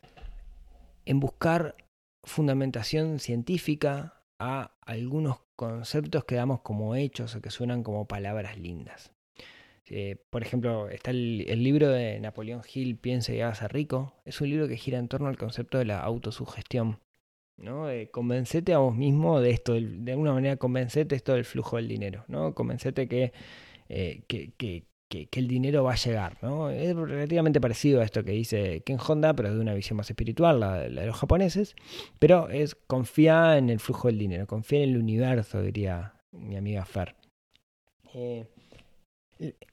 en 1.05 1.19
buscar 1.19 1.75
fundamentación 2.23 3.19
científica 3.19 4.21
a 4.39 4.71
algunos 4.91 5.39
conceptos 5.55 6.25
que 6.25 6.35
damos 6.35 6.61
como 6.61 6.95
hechos 6.95 7.35
o 7.35 7.41
que 7.41 7.49
suenan 7.49 7.83
como 7.83 8.07
palabras 8.07 8.57
lindas. 8.57 9.13
Eh, 9.85 10.17
por 10.29 10.41
ejemplo, 10.41 10.89
está 10.89 11.11
el, 11.11 11.63
libro 11.63 11.89
de 11.89 12.19
Napoleón 12.19 12.61
Hill, 12.73 12.97
Piense 12.97 13.35
y 13.35 13.41
hágase 13.41 13.67
rico. 13.67 14.13
Es 14.25 14.39
un 14.41 14.49
libro 14.49 14.67
que 14.67 14.77
gira 14.77 14.99
en 14.99 15.07
torno 15.07 15.27
al 15.27 15.37
concepto 15.37 15.77
de 15.77 15.85
la 15.85 15.99
autosugestión. 15.99 16.99
¿no? 17.57 17.87
De 17.87 18.09
convencete 18.09 18.73
a 18.73 18.79
vos 18.79 18.95
mismo 18.95 19.39
de 19.39 19.51
esto, 19.51 19.73
de 19.73 20.11
alguna 20.11 20.33
manera 20.33 20.57
convencete 20.57 21.15
esto 21.15 21.33
del 21.33 21.45
flujo 21.45 21.75
del 21.75 21.87
dinero, 21.87 22.25
¿no? 22.27 22.55
Convencete 22.55 23.07
que, 23.07 23.33
eh, 23.89 24.23
que, 25.11 25.39
el 25.39 25.47
dinero 25.47 25.83
va 25.83 25.93
a 25.93 25.97
llegar, 25.97 26.37
¿no? 26.41 26.69
Es 26.69 26.95
relativamente 26.95 27.59
parecido 27.59 28.01
a 28.01 28.05
esto 28.05 28.23
que 28.23 28.31
dice 28.31 28.81
Ken 28.85 28.97
Honda, 28.97 29.33
pero 29.33 29.53
de 29.53 29.59
una 29.59 29.73
visión 29.73 29.97
más 29.97 30.09
espiritual, 30.09 30.59
la, 30.59 30.79
de 30.79 31.05
los 31.05 31.15
japoneses, 31.15 31.75
pero 32.17 32.49
es 32.49 32.75
confía 32.75 33.57
en 33.57 33.69
el 33.69 33.79
flujo 33.79 34.07
del 34.07 34.17
dinero, 34.17 34.47
confía 34.47 34.83
en 34.83 34.91
el 34.91 34.97
universo, 34.97 35.61
diría 35.61 36.13
mi 36.31 36.55
amiga 36.55 36.85
Fer. 36.85 37.15
Eh, 38.13 38.45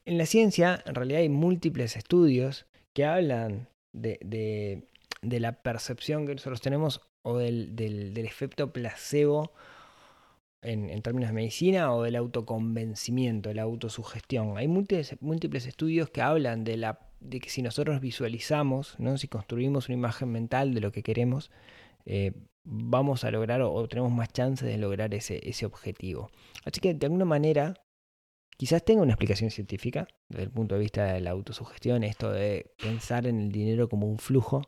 en 0.05 0.17
la 0.17 0.25
ciencia, 0.25 0.83
en 0.85 0.95
realidad 0.95 1.21
hay 1.21 1.29
múltiples 1.29 1.95
estudios 1.95 2.65
que 2.93 3.05
hablan 3.05 3.69
de, 3.93 4.83
la 5.21 5.53
percepción 5.53 6.27
que 6.27 6.33
nosotros 6.33 6.61
tenemos 6.61 7.01
o 7.23 7.37
del 7.37 8.17
efecto 8.17 8.73
placebo 8.73 9.53
en, 10.61 11.01
términos 11.01 11.29
de 11.29 11.33
medicina 11.33 11.93
o 11.93 12.03
del 12.03 12.15
autoconvencimiento, 12.15 13.53
la 13.53 13.63
autosugestión. 13.63 14.57
Hay 14.57 14.67
múltiples, 14.67 15.15
múltiples 15.21 15.65
estudios 15.65 16.09
que 16.09 16.21
hablan 16.21 16.63
de, 16.63 16.77
la, 16.77 16.99
de 17.19 17.39
que 17.39 17.49
si 17.49 17.61
nosotros 17.61 18.01
visualizamos, 18.01 18.95
¿no? 18.99 19.17
si 19.17 19.27
construimos 19.27 19.87
una 19.87 19.95
imagen 19.95 20.31
mental 20.31 20.73
de 20.73 20.81
lo 20.81 20.91
que 20.91 21.03
queremos, 21.03 21.51
eh, 22.05 22.33
vamos 22.63 23.23
a 23.23 23.31
lograr 23.31 23.61
o, 23.61 23.87
tenemos 23.87 24.11
más 24.11 24.29
chances 24.33 24.67
de 24.67 24.77
lograr 24.77 25.13
ese, 25.13 25.39
ese 25.47 25.65
objetivo. 25.65 26.29
Así 26.65 26.81
que 26.81 26.93
de 26.93 27.05
alguna 27.05 27.25
manera, 27.25 27.75
quizás 28.57 28.83
tenga 28.83 29.01
una 29.01 29.13
explicación 29.13 29.51
científica 29.51 30.07
desde 30.27 30.43
el 30.43 30.51
punto 30.51 30.75
de 30.75 30.81
vista 30.81 31.13
de 31.13 31.21
la 31.21 31.31
autosugestión, 31.31 32.03
esto 32.03 32.31
de 32.31 32.73
pensar 32.81 33.27
en 33.27 33.39
el 33.39 33.51
dinero 33.51 33.87
como 33.87 34.07
un 34.07 34.19
flujo 34.19 34.61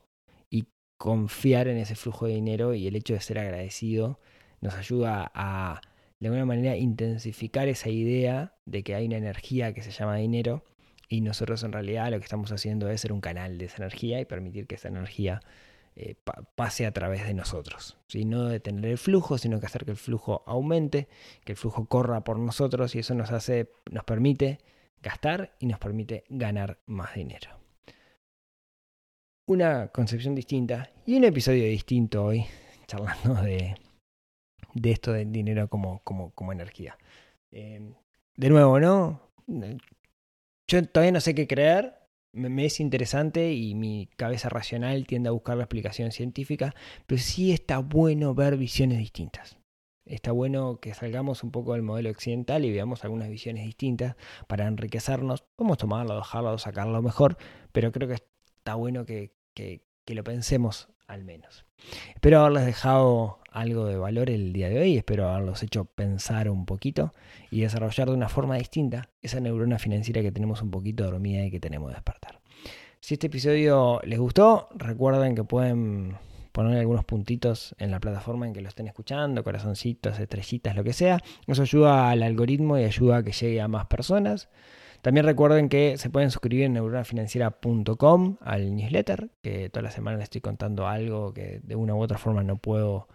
y 0.50 0.68
confiar 0.98 1.68
en 1.68 1.78
ese 1.78 1.96
flujo 1.96 2.28
de 2.28 2.36
dinero 2.36 2.74
y 2.74 2.88
el 2.88 2.96
hecho 2.96 3.14
de 3.14 3.20
ser 3.20 3.40
agradecido 3.40 4.20
nos 4.62 4.76
ayuda 4.76 5.32
a, 5.34 5.82
de 6.20 6.28
alguna 6.28 6.46
manera, 6.46 6.78
intensificar 6.78 7.68
esa 7.68 7.90
idea 7.90 8.56
de 8.66 8.84
que 8.84 8.96
hay 8.96 9.08
una 9.08 9.18
energía 9.18 9.74
que 9.74 9.82
se 9.82 9.92
llama 9.92 10.16
dinero 10.18 10.64
y 11.10 11.22
nosotros 11.22 11.64
en 11.64 11.74
realidad 11.74 12.10
lo 12.12 12.20
que 12.20 12.24
estamos 12.24 12.52
haciendo 12.52 12.90
es 12.90 13.02
ser 13.02 13.12
un 13.12 13.20
canal 13.20 13.58
de 13.58 13.66
esa 13.66 13.78
energía 13.78 14.22
y 14.22 14.26
permitir 14.26 14.68
que 14.68 14.76
esa 14.76 14.88
energía 14.88 15.42
eh, 15.98 16.16
pase 16.56 16.86
a 16.86 16.94
través 16.94 17.26
de 17.26 17.34
nosotros. 17.34 17.98
No 18.14 18.46
detener 18.46 18.86
el 18.86 18.98
flujo, 18.98 19.38
sino 19.38 19.60
que 19.60 19.66
hacer 19.66 19.84
que 19.84 19.92
el 19.92 19.98
flujo 19.98 20.44
aumente, 20.46 21.10
que 21.44 21.52
el 21.52 21.58
flujo 21.58 21.86
corra 21.86 22.24
por 22.24 22.40
nosotros 22.40 22.96
y 22.96 23.00
eso 23.00 23.14
nos 23.14 23.32
hace, 23.32 23.70
nos 23.92 24.06
permite 24.06 24.60
gastar 25.02 25.54
y 25.60 25.66
nos 25.66 25.80
permite 25.80 26.24
ganar 26.30 26.80
más 26.86 27.16
dinero. 27.16 27.50
Una 29.48 29.90
concepción 29.90 30.34
distinta 30.34 30.92
y 31.06 31.18
un 31.18 31.26
episodio 31.26 31.66
distinto 31.66 32.24
hoy, 32.24 32.46
charlando 32.88 33.34
de 33.42 33.76
de 34.74 34.92
esto 34.92 35.14
del 35.14 35.32
dinero 35.32 35.68
como, 35.68 36.00
como, 36.04 36.32
como 36.32 36.52
energía. 36.52 36.98
Em, 37.52 37.94
de 38.36 38.50
nuevo, 38.50 38.80
¿no? 38.80 39.22
Yo 40.68 40.88
todavía 40.88 41.12
no 41.12 41.22
sé 41.22 41.36
qué 41.36 41.48
creer, 41.48 42.02
me, 42.34 42.66
es 42.66 42.80
interesante 42.80 43.54
y 43.54 43.76
mi 43.76 44.08
cabeza 44.16 44.50
racional 44.50 45.06
tiende 45.06 45.30
a 45.30 45.34
buscar 45.34 45.58
la 45.58 45.64
explicación 45.64 46.12
científica, 46.12 46.74
pero 47.06 47.22
sí 47.22 47.52
está 47.52 47.80
bueno 47.80 48.34
ver 48.34 48.58
visiones 48.58 49.00
distintas. 49.00 49.58
Está 50.06 50.32
bueno 50.32 50.80
que 50.80 50.94
salgamos 50.94 51.44
un 51.44 51.52
poco 51.52 51.74
del 51.74 51.84
modelo 51.84 52.10
occidental 52.10 52.66
y 52.66 52.72
veamos 52.72 53.04
algunas 53.04 53.30
visiones 53.30 53.66
distintas 53.66 54.16
para 54.48 54.68
enriquecernos. 54.68 55.44
Podemos 55.56 55.78
tomarlo, 55.78 56.16
dejarlo, 56.16 56.58
sacarlo 56.58 57.02
mejor, 57.02 57.38
pero 57.72 57.92
creo 57.92 58.08
que 58.08 58.16
está 58.16 58.76
bueno 58.76 59.06
que, 59.06 59.34
que, 59.54 59.86
que 60.06 60.16
lo 60.16 60.24
pensemos 60.24 60.91
al 61.12 61.24
menos. 61.24 61.66
Espero 62.14 62.40
haberles 62.40 62.66
dejado 62.66 63.40
algo 63.52 63.86
de 63.86 63.98
valor 63.98 64.30
el 64.30 64.54
día 64.54 64.70
de 64.70 64.80
hoy, 64.80 64.98
espero 64.98 65.30
haberlos 65.30 65.62
hecho 65.62 65.86
pensar 65.86 66.50
un 66.50 66.66
poquito 66.66 67.14
y 67.50 67.62
desarrollar 67.62 68.08
de 68.08 68.16
una 68.16 68.30
forma 68.30 68.56
distinta 68.56 69.10
esa 69.22 69.40
neurona 69.40 69.78
financiera 69.78 70.22
que 70.22 70.32
tenemos 70.32 70.62
un 70.62 70.72
poquito 70.72 71.04
dormida 71.04 71.44
y 71.44 71.52
que 71.52 71.60
tenemos 71.60 71.90
que 71.90 71.96
despertar. 71.96 72.40
Si 73.02 73.16
este 73.16 73.28
episodio 73.28 74.00
les 74.04 74.20
gustó, 74.20 74.70
recuerden 74.76 75.36
que 75.36 75.44
pueden 75.44 76.18
poner 76.52 76.78
algunos 76.78 77.04
puntitos 77.04 77.76
en 77.78 77.92
la 77.92 78.00
plataforma 78.00 78.48
en 78.48 78.54
que 78.54 78.62
lo 78.62 78.70
estén 78.70 78.88
escuchando, 78.88 79.44
corazoncitos, 79.44 80.20
estrellitas, 80.20 80.76
lo 80.76 80.84
que 80.84 80.94
sea. 80.94 81.20
Eso 81.48 81.64
ayuda 81.64 82.10
al 82.10 82.24
algoritmo 82.24 82.78
y 82.78 82.84
ayuda 82.84 83.18
a 83.18 83.24
que 83.24 83.32
llegue 83.32 83.60
a 83.62 83.68
más 83.68 83.86
personas. 83.88 84.50
También 85.02 85.26
recuerden 85.26 85.68
que 85.68 85.98
se 85.98 86.10
pueden 86.10 86.30
suscribir 86.30 86.66
en 86.66 86.74
neuronafinanciera.com 86.74 88.38
al 88.40 88.76
newsletter, 88.76 89.32
que 89.42 89.70
toda 89.70 89.84
la 89.84 89.92
semana 89.92 90.18
les 90.18 90.26
estoy 90.26 90.42
contando 90.42 90.88
algo 90.88 91.34
que 91.34 91.60
de 91.64 91.76
una 91.76 91.96
u 91.96 92.02
otra 92.02 92.20
forma 92.20 92.44
no 92.44 92.58
puedo 92.58 93.08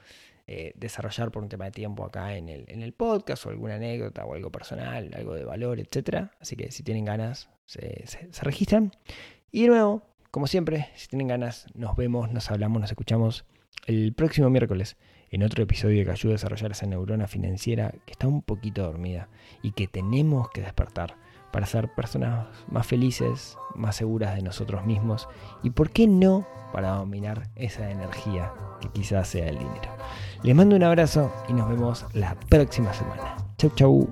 eh, 0.48 0.72
desarrollar 0.76 1.30
por 1.30 1.42
un 1.42 1.48
tema 1.48 1.66
de 1.66 1.70
tiempo 1.70 2.04
acá 2.04 2.36
en 2.36 2.48
el, 2.48 2.64
en 2.68 2.82
el 2.82 2.92
podcast 2.92 3.46
o 3.46 3.50
alguna 3.50 3.76
anécdota 3.76 4.24
o 4.24 4.34
algo 4.34 4.50
personal, 4.50 5.10
algo 5.14 5.34
de 5.34 5.44
valor, 5.44 5.78
etc. 5.78 6.30
Así 6.40 6.56
que 6.56 6.72
si 6.72 6.82
tienen 6.82 7.04
ganas, 7.04 7.50
se, 7.66 8.04
se 8.06 8.42
registran. 8.42 8.92
Y 9.52 9.62
de 9.62 9.68
nuevo, 9.68 10.02
como 10.32 10.48
siempre, 10.48 10.88
si 10.96 11.06
tienen 11.06 11.28
ganas, 11.28 11.66
nos 11.74 11.96
vemos, 11.96 12.32
nos 12.32 12.50
hablamos, 12.50 12.80
nos 12.80 12.90
escuchamos 12.90 13.44
el 13.86 14.12
próximo 14.12 14.50
miércoles 14.50 14.96
en 15.30 15.42
otro 15.42 15.62
episodio 15.62 16.04
que 16.04 16.10
ayuda 16.10 16.32
a 16.32 16.34
desarrollar 16.34 16.72
esa 16.72 16.86
neurona 16.86 17.28
financiera 17.28 17.92
que 18.04 18.12
está 18.12 18.26
un 18.26 18.42
poquito 18.42 18.82
dormida 18.82 19.28
y 19.62 19.72
que 19.72 19.86
tenemos 19.86 20.50
que 20.50 20.62
despertar 20.62 21.16
para 21.52 21.66
ser 21.66 21.92
personas 21.94 22.46
más 22.68 22.86
felices, 22.86 23.56
más 23.74 23.96
seguras 23.96 24.34
de 24.34 24.42
nosotros 24.42 24.84
mismos 24.84 25.28
y, 25.62 25.70
¿por 25.70 25.90
qué 25.90 26.06
no?, 26.06 26.46
para 26.72 26.90
dominar 26.90 27.48
esa 27.54 27.90
energía 27.90 28.52
que 28.80 28.88
quizás 28.88 29.28
sea 29.28 29.48
el 29.48 29.58
dinero. 29.58 29.90
Les 30.42 30.54
mando 30.54 30.76
un 30.76 30.82
abrazo 30.82 31.32
y 31.48 31.52
nos 31.52 31.68
vemos 31.68 32.04
la 32.12 32.34
próxima 32.34 32.92
semana. 32.92 33.36
Chau, 33.56 33.70
chau. 33.70 34.08